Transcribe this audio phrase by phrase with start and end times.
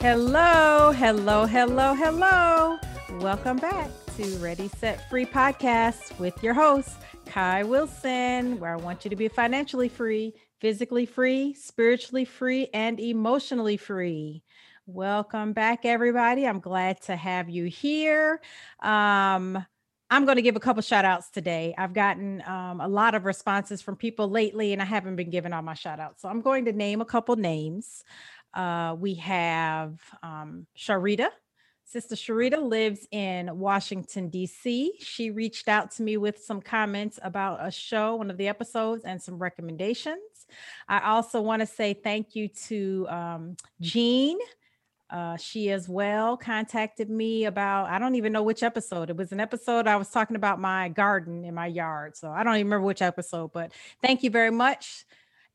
[0.00, 2.78] Hello, hello, hello, hello.
[3.18, 9.04] Welcome back to Ready, Set, Free podcast with your host, Kai Wilson, where I want
[9.04, 14.44] you to be financially free, physically free, spiritually free, and emotionally free.
[14.86, 16.46] Welcome back, everybody.
[16.46, 18.40] I'm glad to have you here.
[18.80, 19.66] Um,
[20.10, 21.74] I'm going to give a couple shout outs today.
[21.76, 25.52] I've gotten um, a lot of responses from people lately, and I haven't been giving
[25.52, 26.22] all my shout outs.
[26.22, 28.04] So I'm going to name a couple names.
[28.54, 31.28] Uh, we have um, Sharita.
[31.84, 34.92] Sister Sharita lives in Washington, D.C.
[35.00, 39.04] She reached out to me with some comments about a show, one of the episodes,
[39.04, 40.18] and some recommendations.
[40.86, 44.38] I also want to say thank you to um, Jean
[45.10, 49.08] uh, she as well contacted me about, I don't even know which episode.
[49.08, 52.16] It was an episode I was talking about my garden in my yard.
[52.16, 55.06] So I don't even remember which episode, but thank you very much.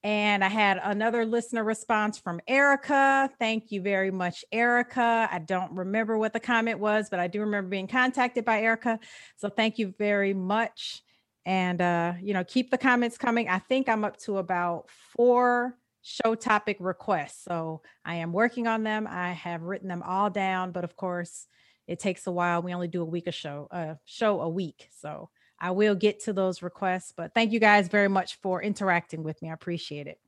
[0.04, 3.30] And I had another listener response from Erica.
[3.40, 5.30] Thank you very much, Erica.
[5.32, 9.00] I don't remember what the comment was, but I do remember being contacted by Erica.
[9.38, 11.02] So thank you very much.
[11.46, 13.48] And, uh, you know, keep the comments coming.
[13.48, 17.46] I think I'm up to about four show topic requests.
[17.46, 19.08] So I am working on them.
[19.10, 21.48] I have written them all down, but of course,
[21.88, 22.62] it takes a while.
[22.62, 24.90] We only do a week a show, a uh, show a week.
[25.00, 25.30] So
[25.64, 29.42] I will get to those requests, but thank you guys very much for interacting with
[29.42, 29.50] me.
[29.50, 30.20] I appreciate it.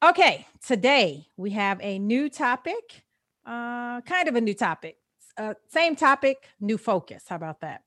[0.00, 3.02] Okay, today we have a new topic,
[3.44, 4.98] uh, kind of a new topic.
[5.36, 7.24] Uh, same topic, new focus.
[7.28, 7.82] How about that?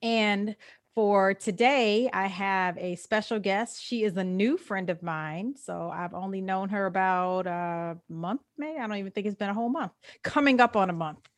[0.00, 0.56] And
[0.94, 3.82] for today, I have a special guest.
[3.82, 5.54] She is a new friend of mine.
[5.62, 8.78] So I've only known her about a month, maybe.
[8.78, 11.28] I don't even think it's been a whole month, coming up on a month.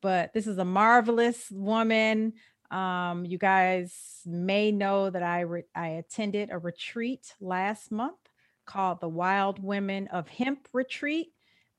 [0.00, 2.32] But this is a marvelous woman.
[2.72, 3.92] Um, you guys
[4.24, 8.16] may know that I, re- I attended a retreat last month
[8.64, 11.28] called the Wild Women of Hemp Retreat.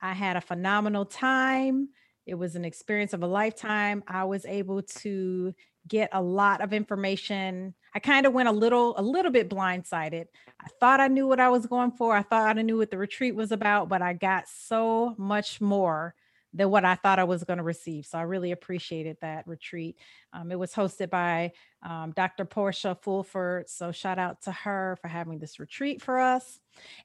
[0.01, 1.89] I had a phenomenal time.
[2.27, 4.03] It was an experience of a lifetime.
[4.07, 5.53] I was able to
[5.87, 7.73] get a lot of information.
[7.95, 10.27] I kind of went a little a little bit blindsided.
[10.59, 12.15] I thought I knew what I was going for.
[12.15, 16.15] I thought I knew what the retreat was about, but I got so much more
[16.53, 18.05] than what I thought I was going to receive.
[18.05, 19.97] So I really appreciated that retreat.
[20.31, 22.45] Um, it was hosted by um, Dr.
[22.45, 23.69] Portia Fulford.
[23.69, 26.59] So shout out to her for having this retreat for us.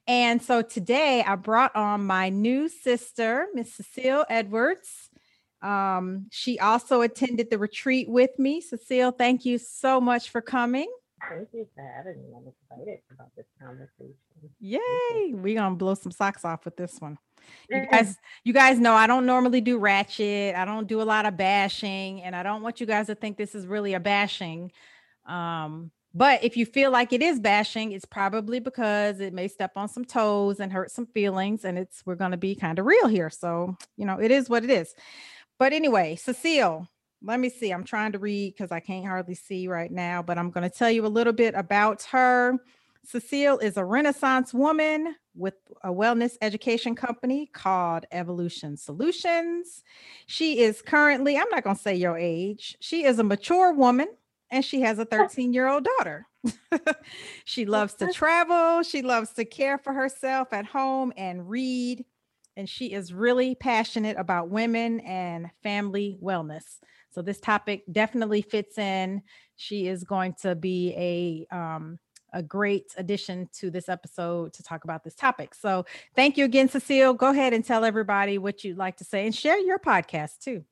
[0.07, 5.09] And so today I brought on my new sister, Miss Cecile Edwards.
[5.61, 8.61] Um, she also attended the retreat with me.
[8.61, 10.89] Cecile, thank you so much for coming.
[11.27, 12.29] Thank you for having me.
[12.35, 14.15] I'm excited about this conversation.
[14.59, 15.33] Yay!
[15.33, 17.17] We're gonna blow some socks off with this one.
[17.69, 20.55] You guys, you guys know I don't normally do ratchet.
[20.55, 23.37] I don't do a lot of bashing, and I don't want you guys to think
[23.37, 24.71] this is really a bashing.
[25.25, 29.73] Um, but if you feel like it is bashing, it's probably because it may step
[29.75, 33.07] on some toes and hurt some feelings, and it's we're gonna be kind of real
[33.07, 33.29] here.
[33.29, 34.95] So you know, it is what it is.
[35.59, 36.87] But anyway, Cecile,
[37.21, 37.71] let me see.
[37.71, 40.75] I'm trying to read because I can't hardly see right now, but I'm going to
[40.75, 42.57] tell you a little bit about her.
[43.09, 49.83] Cecile is a Renaissance woman with a wellness education company called Evolution Solutions.
[50.27, 54.09] She is currently, I'm not going to say your age, she is a mature woman
[54.51, 56.27] and she has a 13 year old daughter.
[57.45, 62.05] she loves to travel, she loves to care for herself at home and read
[62.57, 66.77] and she is really passionate about women and family wellness.
[67.09, 69.23] So this topic definitely fits in.
[69.55, 71.97] She is going to be a um,
[72.33, 75.53] a great addition to this episode to talk about this topic.
[75.53, 75.85] So
[76.15, 77.13] thank you again, Cecile.
[77.13, 80.63] Go ahead and tell everybody what you'd like to say and share your podcast too.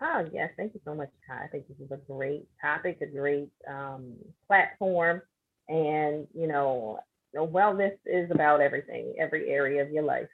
[0.00, 0.50] Oh, yes.
[0.56, 1.44] Thank you so much, Kai.
[1.44, 4.14] I think this is a great topic, a great um,
[4.46, 5.22] platform.
[5.68, 6.98] And, you know,
[7.34, 10.28] wellness is about everything, every area of your life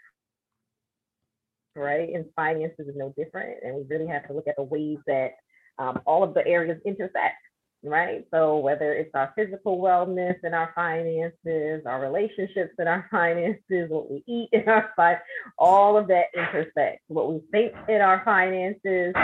[1.76, 2.10] right?
[2.12, 3.59] And finances is no different.
[3.62, 5.32] And we really have to look at the ways that
[5.78, 7.37] um, all of the areas intersect,
[7.82, 8.27] right?
[8.31, 14.11] So whether it's our physical wellness and our finances, our relationships and our finances, what
[14.11, 15.25] we eat in our finances,
[15.59, 17.05] all of that intersects.
[17.09, 19.15] What we think in our finances,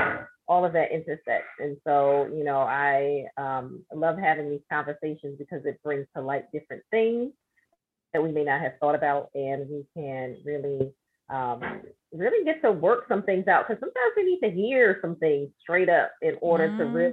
[0.48, 1.48] all of that intersects.
[1.58, 6.44] And so, you know, I um, love having these conversations because it brings to light
[6.52, 7.32] different things
[8.12, 10.90] that we may not have thought about, and we can really
[11.28, 11.60] um,
[12.12, 15.50] really get to work some things out because sometimes we need to hear some things
[15.60, 16.78] straight up in order mm.
[16.78, 17.12] to really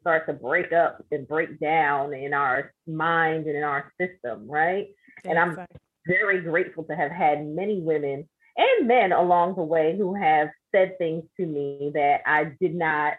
[0.00, 4.88] start to break up and break down in our mind and in our system, right?
[5.24, 5.58] And I'm
[6.06, 10.96] very grateful to have had many women and men along the way who have said
[10.98, 13.14] things to me that I did not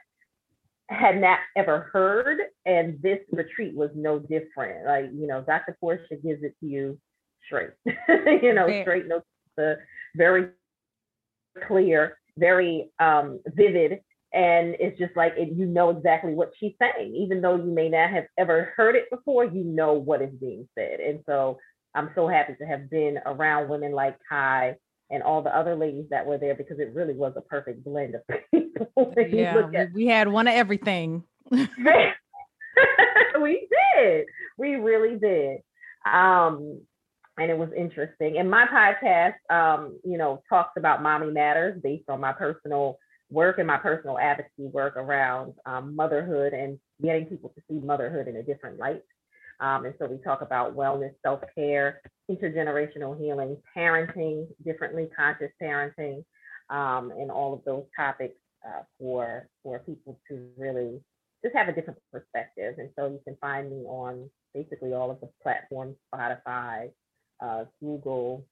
[0.89, 6.17] had not ever heard and this retreat was no different like you know dr portia
[6.21, 6.99] gives it to you
[7.45, 9.21] straight you know straight no
[9.55, 9.77] the
[10.15, 10.49] very
[11.67, 13.99] clear, very um, vivid,
[14.33, 17.89] and it's just like it, you know exactly what she's saying, even though you may
[17.89, 19.45] not have ever heard it before.
[19.45, 21.57] You know what is being said, and so
[21.93, 24.75] I'm so happy to have been around women like Kai
[25.09, 28.15] and all the other ladies that were there because it really was a perfect blend
[28.15, 28.21] of
[28.53, 29.13] people.
[29.17, 31.23] yeah, we, we had one of everything.
[31.51, 31.67] we
[33.97, 34.25] did.
[34.57, 35.59] We really did.
[36.05, 36.81] Um,
[37.37, 38.37] and it was interesting.
[38.37, 42.97] And my podcast, um, you know, talks about mommy matters based on my personal
[43.31, 48.27] work and my personal advocacy work around um, motherhood and getting people to see motherhood
[48.27, 49.03] in a different light.
[49.59, 56.23] Um, and so we talk about wellness, self care, intergenerational healing, parenting, differently conscious parenting,
[56.69, 58.35] um, and all of those topics
[58.67, 60.99] uh, for for people to really
[61.43, 62.75] just have a different perspective.
[62.79, 66.89] And so you can find me on basically all of the platforms, Spotify,
[67.39, 68.45] uh, Google,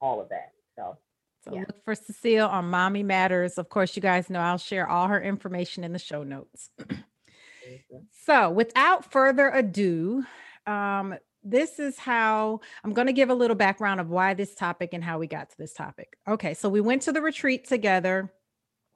[0.00, 0.52] all of that.
[0.76, 0.96] So.
[1.44, 1.60] So yeah.
[1.60, 3.56] look for Cecile on Mommy Matters.
[3.56, 6.70] Of course, you guys know I'll share all her information in the show notes.
[8.24, 10.24] so, without further ado,
[10.66, 14.90] um, this is how I'm going to give a little background of why this topic
[14.92, 16.16] and how we got to this topic.
[16.28, 18.30] Okay, so we went to the retreat together.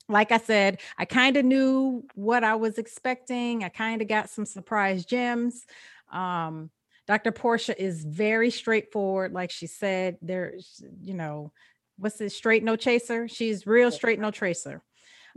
[0.08, 3.64] Like I said, I kind of knew what I was expecting.
[3.64, 5.64] I kind of got some surprise gems.
[6.12, 6.70] Um,
[7.06, 7.32] Dr.
[7.32, 9.32] Portia is very straightforward.
[9.32, 11.52] Like she said, there's, you know,
[11.99, 13.29] what's this straight no chaser?
[13.29, 14.82] She's real straight no tracer.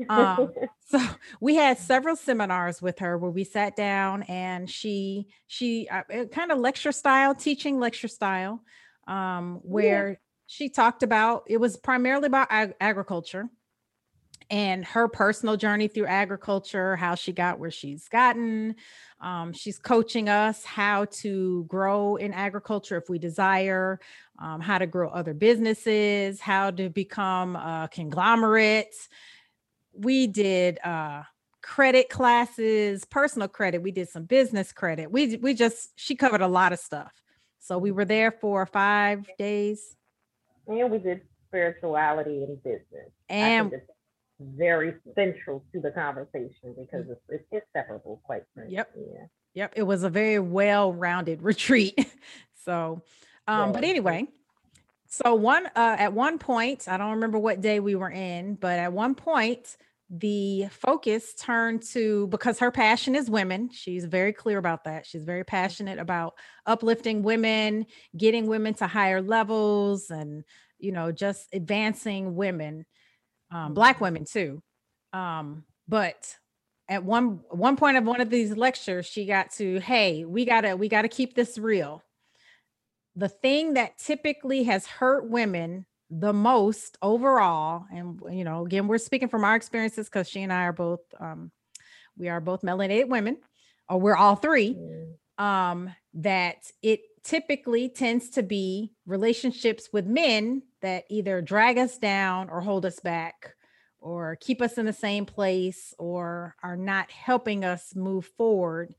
[0.09, 0.51] Um,
[0.86, 1.00] so
[1.42, 6.51] we had several seminars with her where we sat down and she she uh, kind
[6.51, 8.62] of lecture style teaching lecture style
[9.07, 10.15] um, where yeah.
[10.45, 13.50] she talked about it was primarily about ag- agriculture
[14.49, 18.75] and her personal journey through agriculture how she got where she's gotten
[19.19, 23.99] um, she's coaching us how to grow in agriculture if we desire
[24.39, 28.95] um, how to grow other businesses how to become a conglomerate
[29.94, 31.23] we did uh
[31.67, 33.81] credit classes, personal credit.
[33.81, 35.11] We did some business credit.
[35.11, 37.11] We we just she covered a lot of stuff.
[37.59, 39.95] So we were there for five days.
[40.65, 43.11] And we did spirituality and business.
[43.29, 43.73] And
[44.39, 48.75] very central to the conversation because it's, it's inseparable, quite frankly.
[48.75, 48.92] Yep.
[48.95, 49.25] Yeah.
[49.54, 49.74] Yep.
[49.75, 51.98] It was a very well-rounded retreat.
[52.66, 53.01] so,
[53.48, 53.72] um, yeah.
[53.72, 54.28] but anyway,
[55.07, 58.78] so one uh, at one point, I don't remember what day we were in, but
[58.78, 59.78] at one point,
[60.10, 63.69] the focus turned to because her passion is women.
[63.72, 65.06] She's very clear about that.
[65.06, 66.36] She's very passionate about
[66.66, 67.86] uplifting women,
[68.16, 70.44] getting women to higher levels, and
[70.80, 72.86] you know, just advancing women,
[73.51, 74.05] um, black mm-hmm.
[74.05, 74.61] women too.
[75.13, 76.35] Um, but
[76.89, 80.75] at one one point of one of these lectures, she got to, hey, we gotta
[80.75, 82.03] we gotta keep this real.
[83.15, 88.97] The thing that typically has hurt women the most overall and you know again we're
[88.97, 91.51] speaking from our experiences because she and i are both um
[92.17, 93.38] we are both melanated women
[93.89, 95.44] or we're all three mm.
[95.44, 102.50] um that it typically tends to be relationships with men that either drag us down
[102.50, 103.56] or hold us back
[104.00, 108.94] or keep us in the same place or are not helping us move forward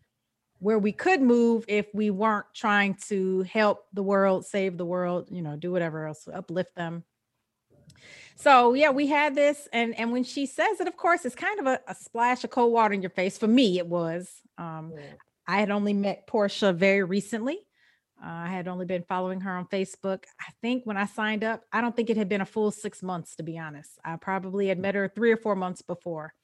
[0.61, 5.29] where we could move if we weren't trying to help the world, save the world,
[5.31, 7.05] you know, do whatever else, uplift them.
[8.37, 11.59] So yeah, we had this, and and when she says it, of course, it's kind
[11.59, 13.37] of a, a splash of cold water in your face.
[13.37, 14.31] For me, it was.
[14.57, 15.03] Um, yeah.
[15.47, 17.59] I had only met Portia very recently.
[18.23, 20.25] Uh, I had only been following her on Facebook.
[20.41, 23.03] I think when I signed up, I don't think it had been a full six
[23.03, 23.91] months, to be honest.
[24.05, 26.35] I probably had met her three or four months before.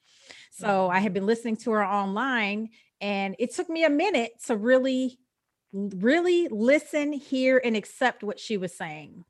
[0.51, 2.69] So I had been listening to her online
[3.01, 5.19] and it took me a minute to really,
[5.73, 9.25] really listen, hear, and accept what she was saying.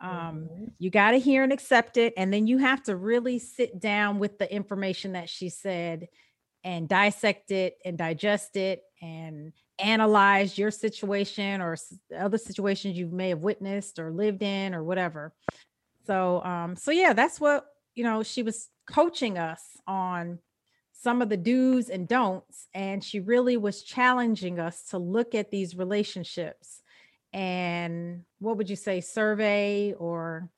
[0.00, 0.64] Um, mm-hmm.
[0.78, 2.12] You got to hear and accept it.
[2.16, 6.08] And then you have to really sit down with the information that she said
[6.64, 11.76] and dissect it and digest it and analyze your situation or
[12.16, 15.32] other situations you may have witnessed or lived in or whatever.
[16.06, 20.38] So, um, so yeah, that's what, you know, she was coaching us on
[20.92, 22.68] some of the do's and don'ts.
[22.74, 26.82] And she really was challenging us to look at these relationships
[27.32, 30.48] and what would you say, survey or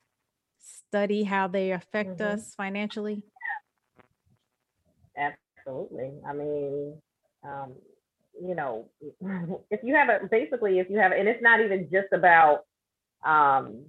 [0.59, 2.35] study how they affect mm-hmm.
[2.35, 3.23] us financially?
[5.17, 6.11] Absolutely.
[6.27, 6.97] I mean,
[7.43, 7.73] um,
[8.41, 8.85] you know,
[9.69, 12.61] if you have a basically, if you have, and it's not even just about
[13.25, 13.85] um,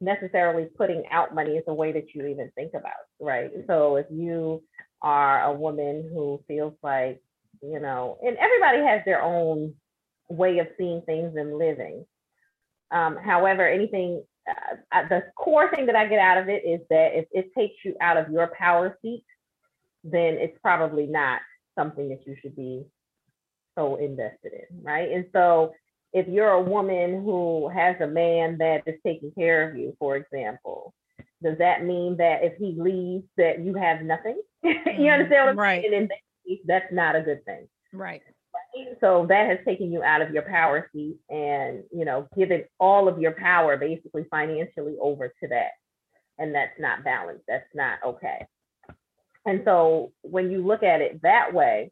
[0.00, 3.50] necessarily putting out money, it's a way that you even think about, right?
[3.66, 4.62] So if you
[5.02, 7.20] are a woman who feels like,
[7.62, 9.74] you know, and everybody has their own
[10.28, 12.06] way of seeing things and living.
[12.92, 14.22] Um, however, anything
[14.92, 17.76] uh, the core thing that I get out of it is that if it takes
[17.84, 19.24] you out of your power seat,
[20.02, 21.40] then it's probably not
[21.76, 22.84] something that you should be
[23.80, 25.10] so invested in, right?
[25.10, 25.72] And so
[26.12, 30.16] if you're a woman who has a man that is taking care of you, for
[30.16, 30.92] example,
[31.42, 34.40] does that mean that if he leaves that you have nothing?
[34.62, 35.06] you mm-hmm.
[35.06, 35.82] understand what I'm right.
[35.82, 35.94] saying?
[35.94, 37.66] And that's not a good thing.
[37.92, 38.22] Right.
[39.00, 43.08] So that has taken you out of your power seat and, you know, given all
[43.08, 45.70] of your power basically financially over to that.
[46.38, 47.44] And that's not balanced.
[47.48, 48.46] That's not okay.
[49.46, 51.90] And so when you look at it that way,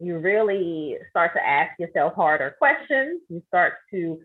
[0.00, 3.20] you really start to ask yourself harder questions.
[3.28, 4.20] You start to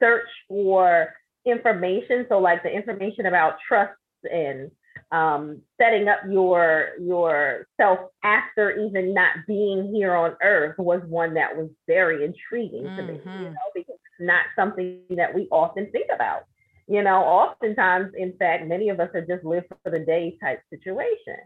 [0.00, 2.26] search for information.
[2.28, 4.70] So, like the information about trusts and
[5.10, 11.56] um, setting up your yourself after even not being here on earth was one that
[11.56, 12.96] was very intriguing mm-hmm.
[12.96, 13.44] to me, you mm-hmm.
[13.44, 16.42] know, because it's not something that we often think about.
[16.86, 20.62] You know, oftentimes, in fact, many of us are just live for the day type
[20.70, 21.36] situation.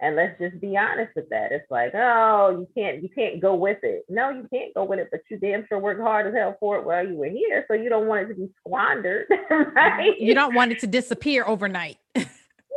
[0.00, 1.52] And let's just be honest with that.
[1.52, 4.04] It's like, oh, you can't you can't go with it.
[4.08, 6.78] No, you can't go with it, but you damn sure worked hard as hell for
[6.78, 7.64] it while you were here.
[7.68, 10.18] So you don't want it to be squandered, right?
[10.18, 11.98] You don't want it to disappear overnight.
[12.16, 12.30] you don't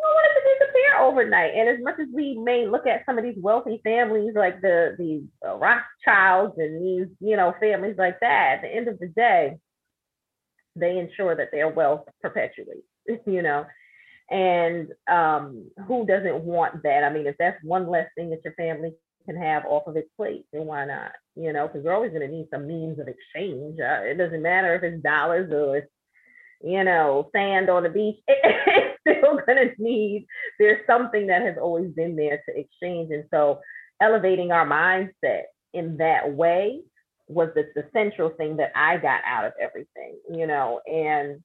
[0.03, 1.53] want it to disappear overnight.
[1.55, 4.95] And as much as we may look at some of these wealthy families like the
[4.99, 9.07] the uh, Rothschilds and these, you know, families like that, at the end of the
[9.07, 9.57] day,
[10.75, 12.85] they ensure that their wealth perpetuates,
[13.25, 13.65] you know.
[14.29, 17.03] And um, who doesn't want that?
[17.03, 18.93] I mean, if that's one less thing that your family
[19.25, 21.11] can have off of its plate, then why not?
[21.35, 23.79] You know, because we're always going to need some means of exchange.
[23.79, 25.91] Uh, it doesn't matter if it's dollars or it's,
[26.61, 28.17] you know, sand on the beach.
[28.27, 30.25] it's still going to need,
[30.59, 33.11] there's something that has always been there to exchange.
[33.11, 33.59] And so
[34.01, 35.43] elevating our mindset
[35.73, 36.81] in that way
[37.27, 41.43] was the, the central thing that I got out of everything, you know, and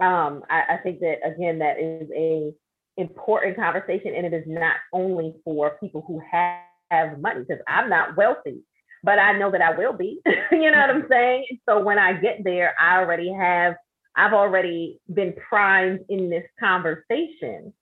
[0.00, 2.52] um, I, I think that again, that is a
[2.96, 7.88] important conversation, and it is not only for people who have, have money, because I'm
[7.88, 8.62] not wealthy,
[9.02, 10.20] but I know that I will be.
[10.26, 11.46] you know what I'm saying?
[11.68, 13.74] So when I get there, I already have,
[14.16, 17.72] I've already been primed in this conversation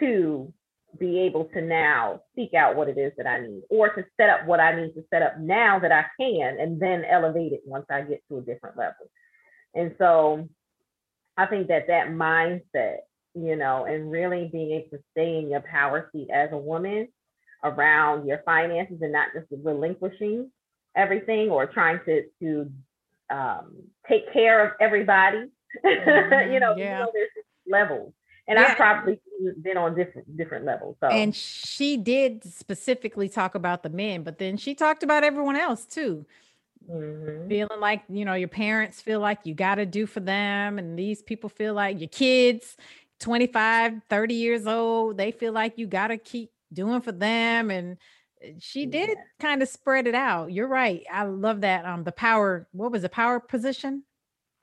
[0.00, 0.52] to
[0.98, 4.28] be able to now seek out what it is that I need or to set
[4.28, 7.60] up what I need to set up now that I can and then elevate it
[7.64, 9.08] once I get to a different level.
[9.74, 10.48] And so
[11.36, 12.98] I think that that mindset,
[13.34, 17.08] you know, and really being able to stay in your power seat as a woman
[17.62, 20.50] around your finances and not just relinquishing
[20.96, 22.70] everything or trying to to
[23.30, 23.76] um,
[24.08, 25.44] take care of everybody.
[25.86, 26.52] Mm-hmm.
[26.52, 26.98] you know, yeah.
[26.98, 27.30] you know, there's
[27.64, 28.12] levels.
[28.48, 28.70] And yeah.
[28.70, 29.20] I've probably
[29.62, 30.96] been on different different levels.
[30.98, 35.54] So and she did specifically talk about the men, but then she talked about everyone
[35.54, 36.26] else too.
[36.88, 37.48] Mm-hmm.
[37.48, 40.78] Feeling like, you know, your parents feel like you got to do for them.
[40.78, 42.76] And these people feel like your kids,
[43.20, 47.70] 25, 30 years old, they feel like you got to keep doing for them.
[47.70, 47.98] And
[48.42, 49.14] eh, she did yeah.
[49.40, 50.52] kind of spread it out.
[50.52, 51.02] You're right.
[51.12, 51.84] I love that.
[51.84, 54.04] Um, the power, what was the power position?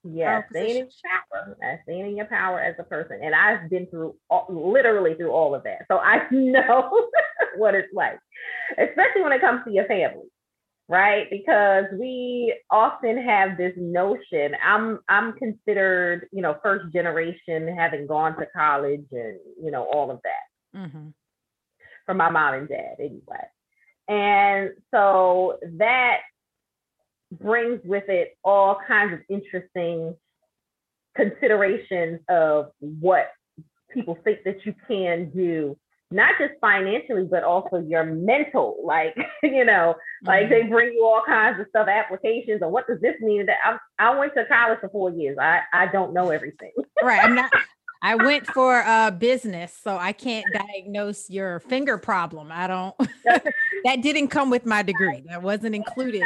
[0.10, 0.90] Yeah, staying in
[1.34, 3.20] power, uh, staying in your power as a person.
[3.22, 5.80] And I've been through all, literally through all of that.
[5.90, 7.10] So I know
[7.58, 8.18] what it's like,
[8.78, 10.30] especially when it comes to your family
[10.90, 11.30] right?
[11.30, 14.54] Because we often have this notion.
[14.64, 20.12] I'm I'm considered, you know, first generation, having gone to college and you know all
[20.12, 21.10] of that mm-hmm.
[22.06, 23.46] from my mom and dad, anyway.
[24.08, 26.20] And so that
[27.32, 30.16] brings with it all kinds of interesting
[31.16, 33.32] considerations of what
[33.92, 35.78] people think that you can do
[36.12, 38.78] not just financially, but also your mental.
[38.84, 40.28] Like, you know, mm-hmm.
[40.28, 43.46] like they bring you all kinds of stuff, applications, or what does this mean?
[43.48, 45.38] That I, I went to college for four years.
[45.40, 46.72] I, I don't know everything.
[47.04, 47.24] right.
[47.24, 47.52] I'm not.
[48.04, 52.52] I went for a business, so I can't diagnose your finger problem.
[52.52, 52.96] I don't.
[53.26, 55.24] that didn't come with my degree.
[55.28, 56.22] That wasn't included.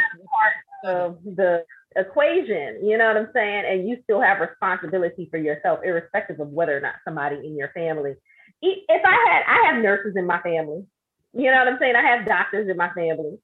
[0.84, 1.64] Part of the
[1.96, 2.86] equation.
[2.86, 3.64] You know what I'm saying?
[3.66, 7.70] And you still have responsibility for yourself, irrespective of whether or not somebody in your
[7.70, 8.16] family
[8.62, 10.84] if I had, I have nurses in my family.
[11.34, 11.96] You know what I'm saying?
[11.96, 13.38] I have doctors in my family.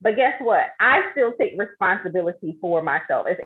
[0.00, 0.66] But guess what?
[0.78, 3.26] I still take responsibility for myself.
[3.28, 3.38] If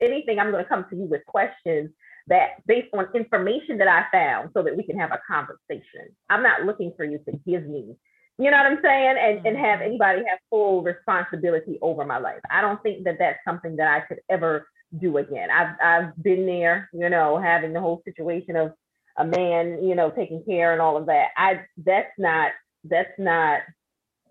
[0.00, 1.90] anything, I'm going to come to you with questions
[2.28, 6.14] that based on information that I found so that we can have a conversation.
[6.28, 7.96] I'm not looking for you to give me,
[8.38, 9.16] you know what I'm saying?
[9.18, 9.88] And, and have mm-hmm.
[9.88, 12.40] anybody have full responsibility over my life.
[12.50, 14.68] I don't think that that's something that I could ever
[15.00, 15.50] do again.
[15.50, 18.72] I've, I've been there, you know, having the whole situation of
[19.18, 21.28] a man, you know, taking care and all of that.
[21.36, 22.52] I that's not
[22.84, 23.60] that's not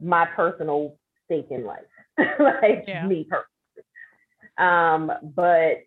[0.01, 1.79] my personal stake in life,
[2.17, 3.05] like yeah.
[3.05, 3.47] me personally.
[4.57, 5.83] Um, but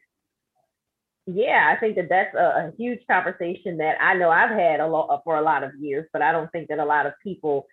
[1.27, 4.87] Yeah, I think that that's a, a huge conversation that I know I've had a
[4.87, 7.67] lot for a lot of years, but I don't think that a lot of people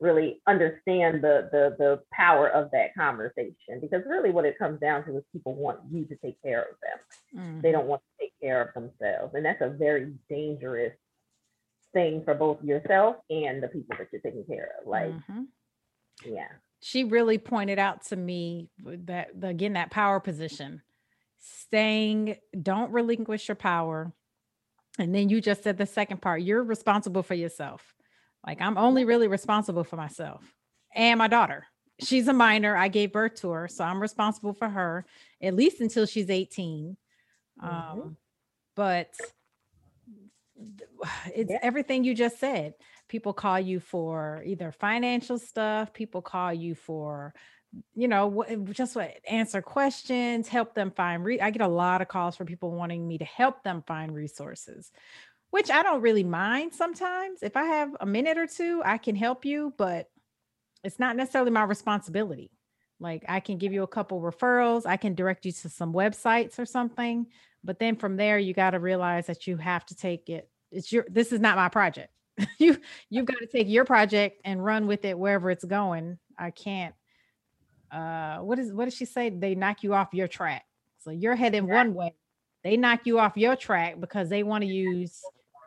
[0.00, 5.04] really understand the the the power of that conversation because really what it comes down
[5.04, 7.42] to is people want you to take care of them.
[7.42, 7.60] Mm-hmm.
[7.62, 10.92] They don't want to take care of themselves, and that's a very dangerous
[11.92, 14.86] thing for both yourself and the people that you're taking care of.
[14.86, 15.46] Like, Mhm.
[16.24, 16.48] yeah,
[16.80, 20.82] She really pointed out to me that again that power position,
[21.38, 24.12] staying, don't relinquish your power.
[24.98, 27.94] And then you just said the second part, you're responsible for yourself.
[28.46, 30.42] Like I'm only really responsible for myself
[30.94, 31.66] and my daughter.
[32.00, 32.76] She's a minor.
[32.76, 35.04] I gave birth to her, so I'm responsible for her
[35.42, 36.96] at least until she's 18.
[37.60, 37.68] Mhm.
[37.68, 38.16] Um,
[38.76, 39.12] but
[41.34, 41.58] it's Yeah.
[41.62, 42.74] everything you just said.
[43.08, 47.34] People call you for either financial stuff, people call you for
[47.94, 52.08] you know just what answer questions help them find re- i get a lot of
[52.08, 54.90] calls for people wanting me to help them find resources
[55.50, 59.16] which i don't really mind sometimes if i have a minute or two i can
[59.16, 60.08] help you but
[60.84, 62.52] it's not necessarily my responsibility.
[63.00, 66.58] Like i can give you a couple referrals i can direct you to some websites
[66.58, 67.26] or something
[67.64, 70.92] but then from there you got to realize that you have to take it it's
[70.92, 72.12] your this is not my project.
[72.58, 72.76] You
[73.10, 76.18] you've got to take your project and run with it wherever it's going.
[76.38, 76.94] I can't
[77.90, 79.30] uh what is what does she say?
[79.30, 80.64] They knock you off your track.
[81.00, 82.14] So you're heading one way
[82.64, 85.22] they knock you off your track because they want to use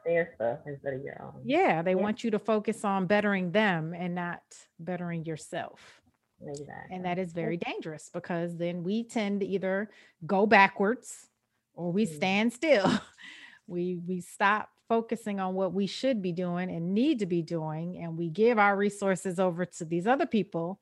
[0.06, 1.42] their stuff instead of your own.
[1.44, 1.98] yeah they Yeah.
[2.02, 4.42] want you to focus on bettering them and not
[4.80, 6.02] bettering yourself
[6.46, 6.96] exactly.
[6.96, 9.90] and that is very dangerous because then we tend to either
[10.26, 11.28] go backwards
[11.74, 12.16] or we Mm.
[12.16, 12.86] stand still
[13.68, 17.98] we we stop focusing on what we should be doing and need to be doing
[18.04, 20.80] and we give our resources over to these other people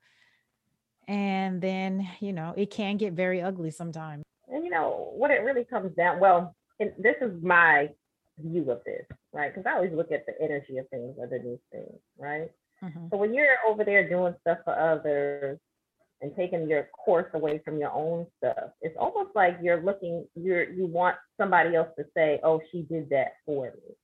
[1.08, 5.42] and then you know it can get very ugly sometimes And you know what it
[5.44, 6.20] really comes down.
[6.20, 7.90] Well, and this is my
[8.40, 9.54] view of this, right?
[9.54, 12.52] Because I always look at the energy of things underneath things, right?
[12.84, 13.10] Mhm.
[13.10, 15.60] So when you're over there doing stuff for others
[16.22, 20.64] and taking your course away from your own stuff, it's almost like you're looking, you're
[20.64, 23.96] you want somebody else to say, "Oh, she did that for me,"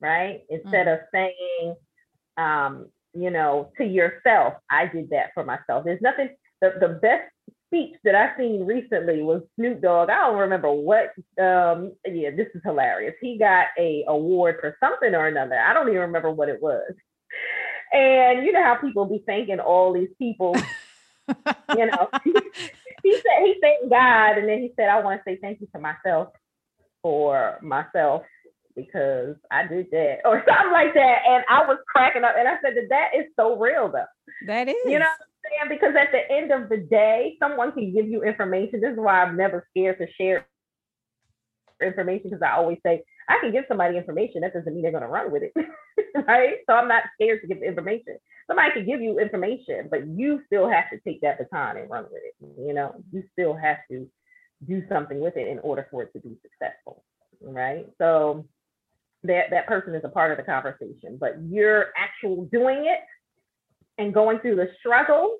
[0.00, 0.44] right?
[0.50, 1.76] Instead of saying,
[2.36, 6.36] um, you know, to yourself, "I did that for myself." There's nothing.
[6.60, 7.31] The the best
[7.72, 10.10] speech that I seen recently was Snoop Dogg.
[10.10, 11.14] I don't remember what.
[11.42, 13.14] Um, yeah, this is hilarious.
[13.20, 15.58] He got a award for something or another.
[15.58, 16.92] I don't even remember what it was.
[17.92, 20.56] And you know how people be thanking all these people.
[21.78, 25.38] You know, he said he thanked God, and then he said, "I want to say
[25.40, 26.28] thank you to myself
[27.00, 28.22] for myself
[28.76, 32.56] because I did that or something like that." And I was cracking up, and I
[32.60, 34.04] said that that is so real, though.
[34.46, 35.06] that is You know
[35.44, 35.68] saying?
[35.68, 38.80] Because at the end of the day, someone can give you information.
[38.80, 40.46] This is why I'm never scared to share
[41.80, 44.40] information because I always say I can give somebody information.
[44.40, 45.52] That doesn't mean they're going to run with it,
[46.26, 46.56] right?
[46.68, 48.16] So I'm not scared to give the information.
[48.46, 52.04] Somebody can give you information, but you still have to take that baton and run
[52.04, 52.34] with it.
[52.60, 54.08] You know, you still have to
[54.66, 57.04] do something with it in order for it to be successful,
[57.40, 57.86] right?
[57.98, 58.44] So
[59.24, 63.00] that that person is a part of the conversation, but you're actual doing it
[64.02, 65.38] and going through the struggle,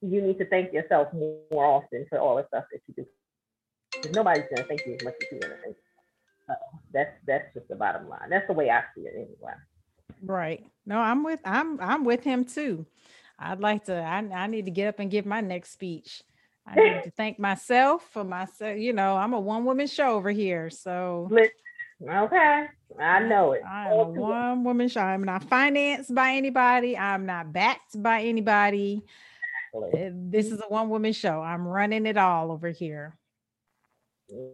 [0.00, 3.06] you need to thank yourself more often for all the stuff that you do.
[4.02, 5.76] 'Cause Nobody's gonna thank you as much as you're gonna thank.
[6.48, 6.54] Uh,
[6.92, 8.28] that's that's just the bottom line.
[8.28, 9.54] That's the way I see it anyway.
[10.20, 10.66] Right.
[10.84, 12.84] No, I'm with I'm I'm with him too.
[13.38, 16.22] I'd like to I, I need to get up and give my next speech.
[16.66, 18.76] I need to thank myself for myself.
[18.78, 20.68] You know, I'm a one woman show over here.
[20.70, 21.28] So
[22.08, 22.64] Okay,
[22.98, 23.62] I know it.
[23.68, 25.00] I am a one woman show.
[25.00, 26.98] I'm not financed by anybody.
[26.98, 29.02] I'm not backed by anybody.
[29.92, 31.40] This is a one woman show.
[31.40, 33.16] I'm running it all over here.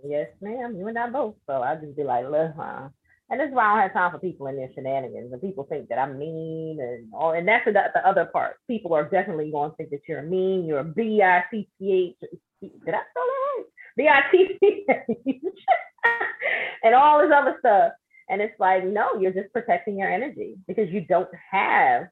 [0.05, 0.77] Yes, ma'am.
[0.77, 1.37] You and I both.
[1.47, 2.89] So I just be like, look, huh?
[3.31, 5.33] And this is why I don't have time for people in their shenanigans.
[5.33, 7.33] And people think that I'm mean and all.
[7.33, 8.57] And that's the, the other part.
[8.69, 10.65] People are definitely going to think that you're mean.
[10.65, 12.31] You're a B I T C H.
[12.61, 13.65] Did I spell that right?
[13.97, 14.87] B I T C
[15.27, 15.43] H.
[16.85, 17.93] And all this other stuff.
[18.29, 22.05] And it's like, no, you're just protecting your energy because you don't have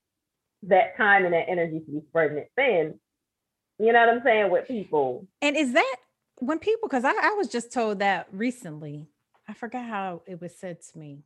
[0.65, 2.99] that time and that energy to be spreading it thin.
[3.79, 4.51] You know what I'm saying?
[4.51, 5.27] With people.
[5.41, 5.97] And is that
[6.41, 9.07] when people, because I, I was just told that recently.
[9.49, 11.23] I forgot how it was said to me.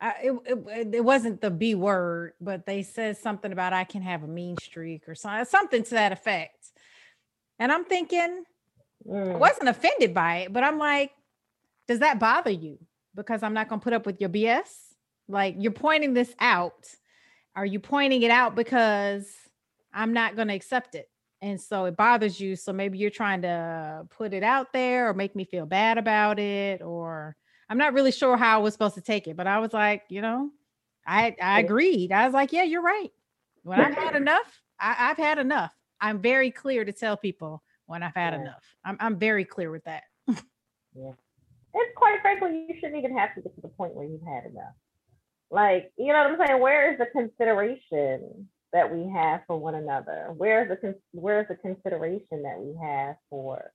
[0.00, 4.02] I, it, it, it wasn't the B word, but they said something about I can
[4.02, 6.72] have a mean streak or something, something to that effect.
[7.58, 8.44] And I'm thinking,
[9.06, 9.38] I Mm.
[9.38, 11.12] wasn't offended by it, but I'm like,
[11.88, 12.78] does that bother you?
[13.14, 14.68] Because I'm not going to put up with your BS.
[15.28, 16.86] Like you're pointing this out.
[17.54, 19.26] Are you pointing it out because
[19.92, 21.08] I'm not going to accept it?
[21.42, 25.14] and so it bothers you so maybe you're trying to put it out there or
[25.14, 27.36] make me feel bad about it or
[27.68, 30.02] i'm not really sure how i was supposed to take it but i was like
[30.08, 30.50] you know
[31.06, 33.12] i i agreed i was like yeah you're right
[33.62, 38.02] when i've had enough I, have had enough i'm very clear to tell people when
[38.02, 38.40] i've had yeah.
[38.40, 40.04] enough I'm, I'm very clear with that
[40.94, 41.12] yeah
[41.76, 44.44] and quite frankly you shouldn't even have to get to the point where you've had
[44.50, 44.74] enough
[45.50, 49.74] like you know what i'm saying where is the consideration that we have for one
[49.74, 50.34] another?
[50.36, 53.72] Where's the where's the consideration that we have for,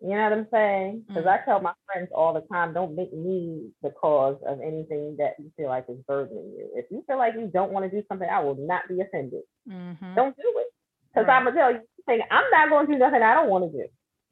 [0.00, 1.04] you know what I'm saying?
[1.08, 1.42] Because mm-hmm.
[1.42, 5.34] I tell my friends all the time, don't make me the cause of anything that
[5.38, 6.68] you feel like is burdening you.
[6.74, 9.42] If you feel like you don't want to do something, I will not be offended.
[9.66, 10.14] Mm-hmm.
[10.14, 10.66] Don't do it.
[11.08, 11.36] Because right.
[11.36, 13.86] I'm gonna tell you, I'm not going to do nothing I don't want to do.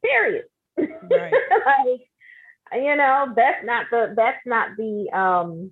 [0.04, 0.44] Period.
[1.10, 1.32] Right.
[1.66, 2.00] like,
[2.74, 5.70] you know, that's not the that's not the um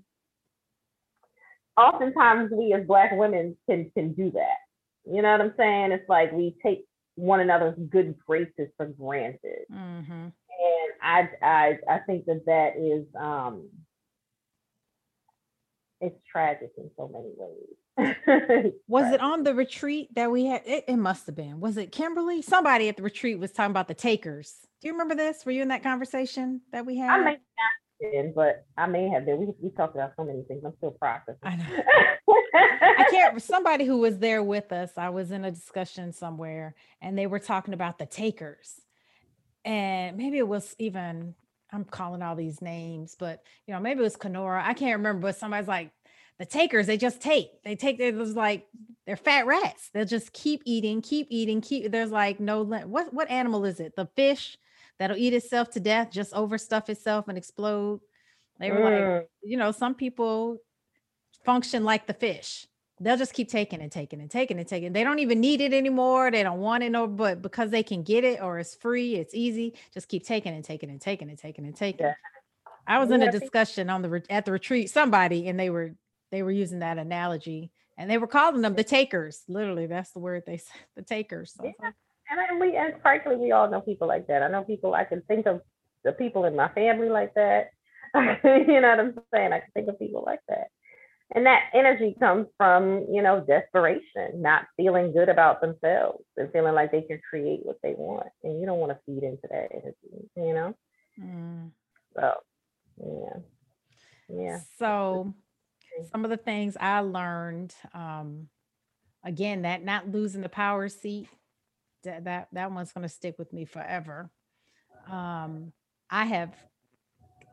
[1.77, 4.59] oftentimes we as black women can can do that.
[5.07, 5.93] You know what I'm saying?
[5.93, 6.85] It's like we take
[7.15, 9.67] one another's good graces for granted.
[9.73, 10.13] Mm-hmm.
[10.13, 13.69] And I, I I think that that is um
[16.01, 17.77] it's tragic in so many ways.
[17.99, 19.15] was tragic.
[19.15, 20.63] it on the retreat that we had?
[20.65, 21.61] It, it must have been.
[21.61, 22.43] Was it Kimberly?
[22.43, 24.55] Somebody at the retreat was talking about the takers.
[24.81, 25.45] Do you remember this?
[25.45, 27.11] Were you in that conversation that we had?
[27.11, 27.41] I may not
[28.01, 29.39] in, but I may have been.
[29.39, 30.63] We we talked about so many things.
[30.65, 31.37] I'm still processing.
[31.43, 31.65] I know.
[32.55, 33.41] I can't.
[33.43, 34.91] Somebody who was there with us.
[34.97, 38.81] I was in a discussion somewhere, and they were talking about the takers,
[39.65, 41.35] and maybe it was even.
[41.73, 44.61] I'm calling all these names, but you know, maybe it was Kenora.
[44.67, 45.93] I can't remember, but somebody's like,
[46.41, 47.63] the takers, they just take.
[47.65, 47.99] They take.
[48.17, 48.67] Was like
[49.07, 49.91] they're fat rats.
[49.93, 51.93] They'll just keep eating, keep eating, keep.
[51.93, 52.63] There's like no.
[52.63, 53.95] What what animal is it?
[53.95, 54.57] The fish
[54.99, 58.01] that'll eat itself to death, just overstuff itself and explode.
[58.59, 59.17] They were mm.
[59.19, 60.57] like, you know, some people
[61.45, 62.67] function like the fish.
[63.01, 64.95] They'll just keep taking and taking and taking and taking.
[64.95, 66.31] They don't even need it anymore.
[66.31, 69.35] They don't want it no, but because they can get it or it's free, it's
[69.35, 69.75] easy.
[69.93, 72.07] Just keep taking and taking and taking and taking and taking.
[72.07, 72.15] Yeah.
[72.87, 75.95] I was in a discussion on the at the retreat, somebody, and they were
[76.31, 79.43] they were using that analogy, and they were calling them the takers.
[79.49, 81.55] Literally, that's the word they said, the takers.
[81.57, 81.91] So yeah
[82.31, 84.43] and we and frankly we all know people like that.
[84.43, 85.61] I know people I can think of
[86.05, 87.71] the people in my family like that.
[88.15, 89.53] you know what I'm saying?
[89.53, 90.69] I can think of people like that.
[91.33, 96.75] And that energy comes from, you know, desperation, not feeling good about themselves and feeling
[96.75, 98.27] like they can create what they want.
[98.43, 100.75] And you don't want to feed into that energy, you know?
[101.21, 101.71] Mm.
[102.17, 102.35] So,
[102.99, 103.39] yeah.
[104.29, 104.61] Yeah.
[104.81, 105.33] So,
[106.11, 108.49] some of the things I learned, um,
[109.25, 111.29] again, that not losing the power seat
[112.05, 114.31] that that, that one's going to stick with me forever.
[115.11, 115.73] Um,
[116.09, 116.55] I have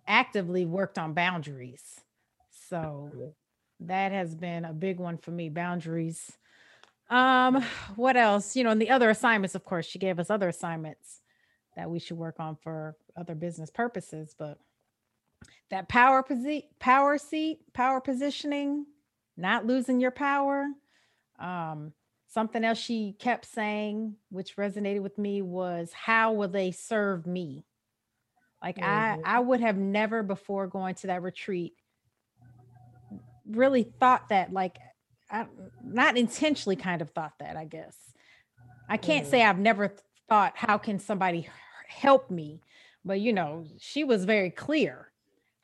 [0.08, 2.02] actively worked on boundaries.
[2.69, 3.34] So
[3.82, 6.32] that has been a big one for me, boundaries.
[7.10, 7.63] Um,
[7.95, 8.56] what else?
[8.56, 11.21] You know, and the other assignments, of course, she gave us other assignments
[11.76, 14.58] that we should work on for other business purposes, but
[15.69, 18.86] that power posi- power seat, power positioning,
[19.36, 20.67] not losing your power.
[21.39, 21.93] Um,
[22.30, 27.65] Something else she kept saying, which resonated with me, was how will they serve me?
[28.62, 29.26] Like mm-hmm.
[29.26, 31.73] I I would have never before going to that retreat
[33.50, 34.78] really thought that like
[35.32, 35.47] I,
[35.82, 37.95] not intentionally kind of thought that, I guess.
[38.89, 39.32] I can't mm-hmm.
[39.32, 39.95] say I've never
[40.28, 41.47] thought how can somebody
[41.88, 42.62] help me,
[43.06, 45.07] but you know, she was very clear.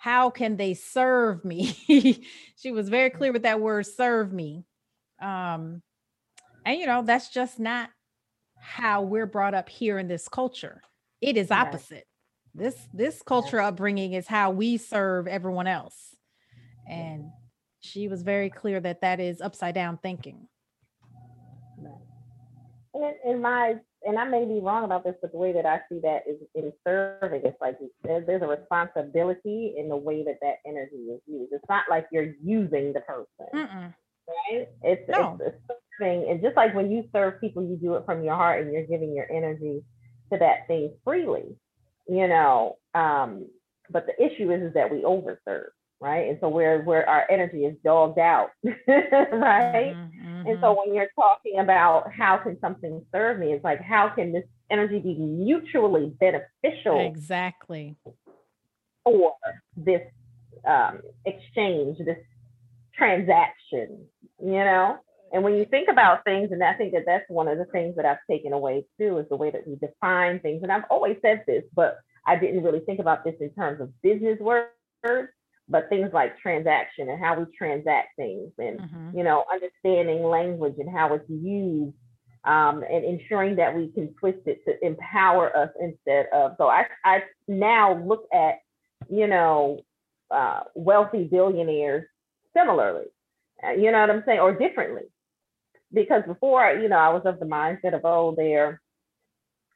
[0.04, 1.78] How can they serve me?
[2.58, 4.66] she was very clear with that word serve me.
[5.22, 5.82] Um
[6.66, 7.90] and you know, that's just not
[8.60, 10.82] how we're brought up here in this culture.
[11.22, 12.04] It is opposite.
[12.54, 16.14] This this culture upbringing is how we serve everyone else.
[16.86, 17.32] And
[17.80, 20.50] she was very clear that that is upside down thinking.
[22.94, 25.80] And in my and I may be wrong about this, but the way that I
[25.90, 30.56] see that is in serving, it's like there's a responsibility in the way that that
[30.66, 31.54] energy is used.
[31.54, 33.94] It's not like you're using the person, Mm-mm.
[34.28, 34.68] right?
[34.84, 35.38] It's, no.
[35.42, 35.56] it's,
[36.00, 36.28] thing.
[36.30, 38.86] And just like when you serve people, you do it from your heart and you're
[38.86, 39.84] giving your energy
[40.32, 41.56] to that thing freely,
[42.08, 42.78] you know.
[42.96, 43.48] Um,
[43.90, 45.70] but the issue is, is that we overserve,
[46.04, 46.28] right?
[46.30, 49.96] And so where where our energy is dogged out, right?
[49.96, 50.48] Mm-hmm, mm-hmm.
[50.48, 54.34] And so when you're talking about how can something serve me, it's like how can
[54.34, 57.08] this energy be mutually beneficial?
[57.08, 57.96] Exactly.
[59.06, 59.34] For
[59.78, 60.02] this
[60.68, 62.18] um, exchange, this
[62.94, 64.06] transaction,
[64.42, 64.98] you know?
[65.32, 67.96] And when you think about things, and I think that that's one of the things
[67.96, 70.64] that I've taken away too, is the way that we define things.
[70.64, 73.90] And I've always said this, but I didn't really think about this in terms of
[74.02, 74.70] business words,
[75.70, 79.18] but things like transaction and how we transact things and, mm-hmm.
[79.18, 81.96] you know, understanding language and how it's used
[82.44, 86.52] um, and ensuring that we can twist it to empower us instead of.
[86.58, 88.56] So I, I now look at,
[89.10, 89.80] you know,
[90.30, 92.06] uh, wealthy billionaires
[92.56, 93.06] similarly,
[93.64, 95.04] uh, you know what I'm saying, or differently.
[95.94, 98.82] Because before, you know, I was of the mindset of, oh, they're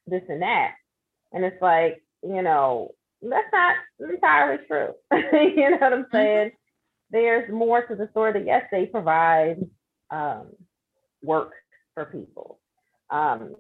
[0.08, 0.72] this and that.
[1.32, 4.94] And it's like, you know, that's not entirely true.
[5.12, 6.16] you know what I'm mm-hmm.
[6.16, 6.48] saying?
[6.48, 6.56] Mm-hmm.
[7.12, 9.58] There's more to the story that yes, they provide
[10.12, 10.48] um,
[11.24, 11.54] work
[11.94, 12.60] for people.
[13.10, 13.56] Um,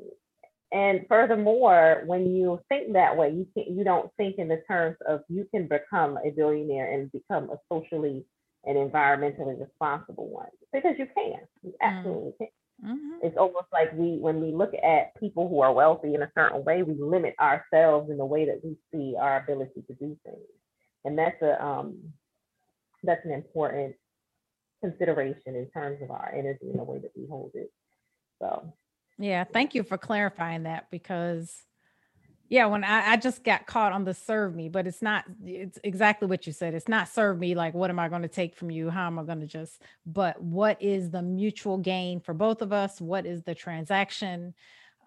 [0.71, 4.97] and furthermore, when you think that way, you can you don't think in the terms
[5.07, 8.25] of you can become a billionaire and become a socially
[8.65, 11.39] and environmentally responsible one because you can.
[11.63, 11.73] You mm.
[11.81, 12.47] absolutely can.
[12.85, 13.17] Mm-hmm.
[13.23, 16.63] It's almost like we, when we look at people who are wealthy in a certain
[16.63, 20.45] way, we limit ourselves in the way that we see our ability to do things,
[21.03, 21.97] and that's a um,
[23.03, 23.95] that's an important
[24.83, 27.71] consideration in terms of our energy and the way that we hold it.
[28.39, 28.73] So,
[29.17, 31.63] yeah, thank you for clarifying that because
[32.49, 35.77] yeah, when I, I just got caught on the serve me, but it's not, it's
[35.83, 36.73] exactly what you said.
[36.73, 38.89] It's not serve me like, what am I going to take from you?
[38.89, 42.71] How am I going to just, but what is the mutual gain for both of
[42.71, 43.01] us?
[43.01, 44.53] What is the transaction?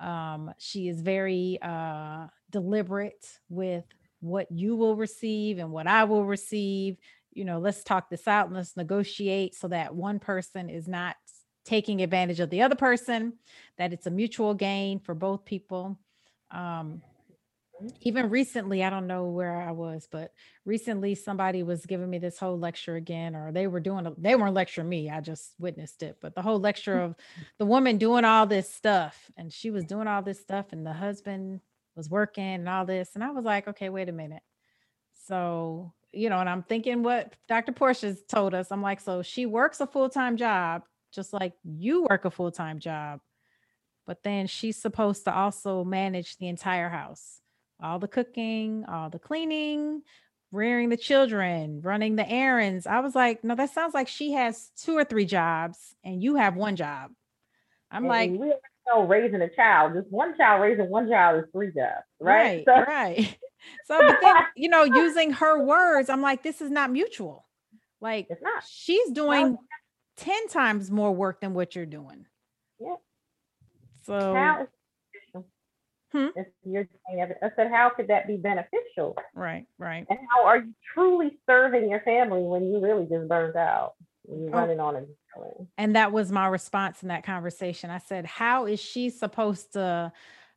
[0.01, 3.85] Um, she is very uh, deliberate with
[4.21, 6.99] what you will receive and what I will receive.
[7.33, 11.17] You know, let's talk this out and let's negotiate so that one person is not
[11.65, 13.35] taking advantage of the other person,
[13.79, 15.99] that it's a mutual gain for both people.
[16.51, 17.01] Um,
[18.01, 20.33] even recently, I don't know where I was, but
[20.65, 24.35] recently somebody was giving me this whole lecture again, or they were doing, a, they
[24.35, 25.11] weren't lecturing me.
[25.11, 27.05] I just witnessed it, but the whole lecture mm.
[27.05, 27.17] of
[27.59, 30.93] the woman doing all this stuff and she was doing all this stuff and the
[30.93, 31.61] husband
[31.97, 33.11] was working and all this.
[33.15, 34.43] And I was like, okay, wait a minute.
[35.27, 37.73] So, you know, and I'm thinking what Dr.
[37.73, 38.69] Portia's told us.
[38.71, 43.21] I'm like, so she works a full-time job, just like you work a full-time job,
[44.07, 47.41] but then she's supposed to also manage the entire house
[47.83, 50.03] all the cooking, all the cleaning,
[50.53, 52.87] rearing the children, running the errands.
[52.87, 56.37] I was like, no, that sounds like she has two or three jobs and you
[56.37, 57.13] have one job.
[57.91, 58.53] I'm and like, we
[58.89, 62.65] know raising a child, just one child raising one child is three jobs, right?
[62.65, 62.65] Right.
[62.67, 63.39] So, right.
[63.87, 67.47] so, but then, you know, using her words, I'm like, this is not mutual.
[68.01, 68.65] Like, it's not.
[68.69, 69.59] she's doing
[70.17, 72.27] 10 times more work than what you're doing.
[72.81, 72.95] Yeah.
[74.05, 74.67] So,
[76.13, 76.29] Hmm?
[76.65, 79.17] you're I said, how could that be beneficial?
[79.35, 80.05] Right, right.
[80.11, 83.95] And how are you truly serving your family when you really just burned out?
[84.25, 84.59] When you're oh.
[84.59, 85.03] running on a
[85.79, 87.91] and that was my response in that conversation.
[87.91, 90.13] I said, How is she supposed to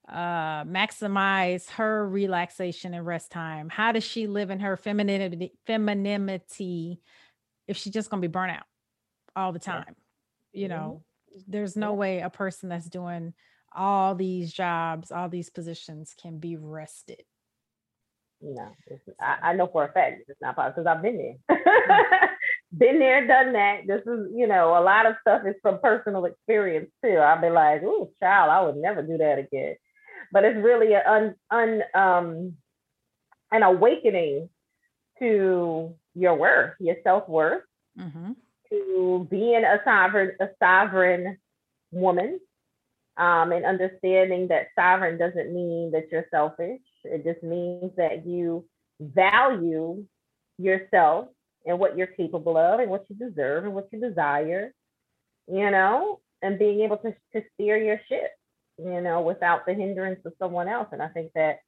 [0.10, 3.70] uh maximize her relaxation and rest time?
[3.70, 7.00] How does she live in her femininity femininity
[7.68, 8.66] if she's just gonna be burnt out
[9.36, 9.96] all the time?
[10.52, 10.62] Yeah.
[10.62, 11.52] You know, mm-hmm.
[11.52, 11.98] there's no yeah.
[11.98, 13.34] way a person that's doing
[13.76, 17.24] all these jobs, all these positions can be rested.
[18.42, 18.72] No,
[19.22, 21.58] I, I, know for a fact it's not possible because I've been there.
[21.58, 22.28] Mm.
[22.78, 23.82] been there, done that.
[23.88, 27.16] This is, you know, a lot of stuff is from personal experience too.
[27.16, 29.76] I'll be like, oh, child, I would never do that again.
[30.34, 32.54] But it's really an un, un um
[33.52, 34.50] an awakening
[35.20, 37.64] to your worth, your self worth,
[37.98, 38.32] mm-hmm.
[38.70, 41.38] to being a sovereign, a sovereign
[41.92, 42.40] woman,
[43.18, 46.82] um, and understanding that sovereign doesn't mean that you're selfish.
[47.04, 48.66] It just means that you
[49.00, 50.04] value
[50.58, 51.28] yourself
[51.66, 54.74] and what you're capable of and what you deserve and what you desire,
[55.48, 58.32] you know, and being able to, to steer your ship,
[58.78, 60.88] you know, without the hindrance of someone else.
[60.92, 61.60] And I think that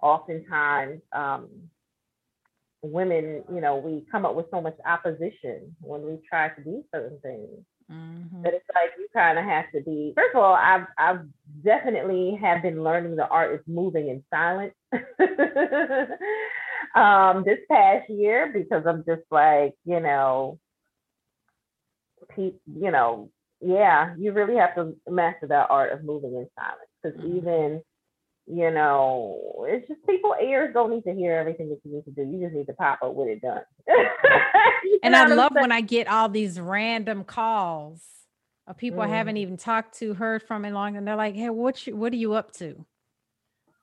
[0.00, 1.48] oftentimes um,
[2.82, 6.84] women, you know, we come up with so much opposition when we try to do
[6.94, 7.64] certain things.
[7.90, 8.42] Mm-hmm.
[8.42, 10.12] But it's like you kind of have to be.
[10.16, 11.20] First of all, I've I've
[11.64, 14.74] definitely have been learning the art of moving in silence
[16.94, 20.58] um, this past year because I'm just like you know,
[22.30, 26.90] pe- you know, yeah, you really have to master that art of moving in silence
[27.02, 27.36] because mm-hmm.
[27.36, 27.82] even
[28.52, 32.10] you know, it's just people ears don't need to hear everything that you need to
[32.10, 32.22] do.
[32.22, 33.62] You just need to pop up with it done.
[35.02, 38.02] and I love when I get all these random calls
[38.66, 39.06] of people mm.
[39.06, 39.40] I haven't mm.
[39.40, 42.16] even talked to, heard from in long, and they're like, "Hey, what you, what are
[42.16, 42.84] you up to?"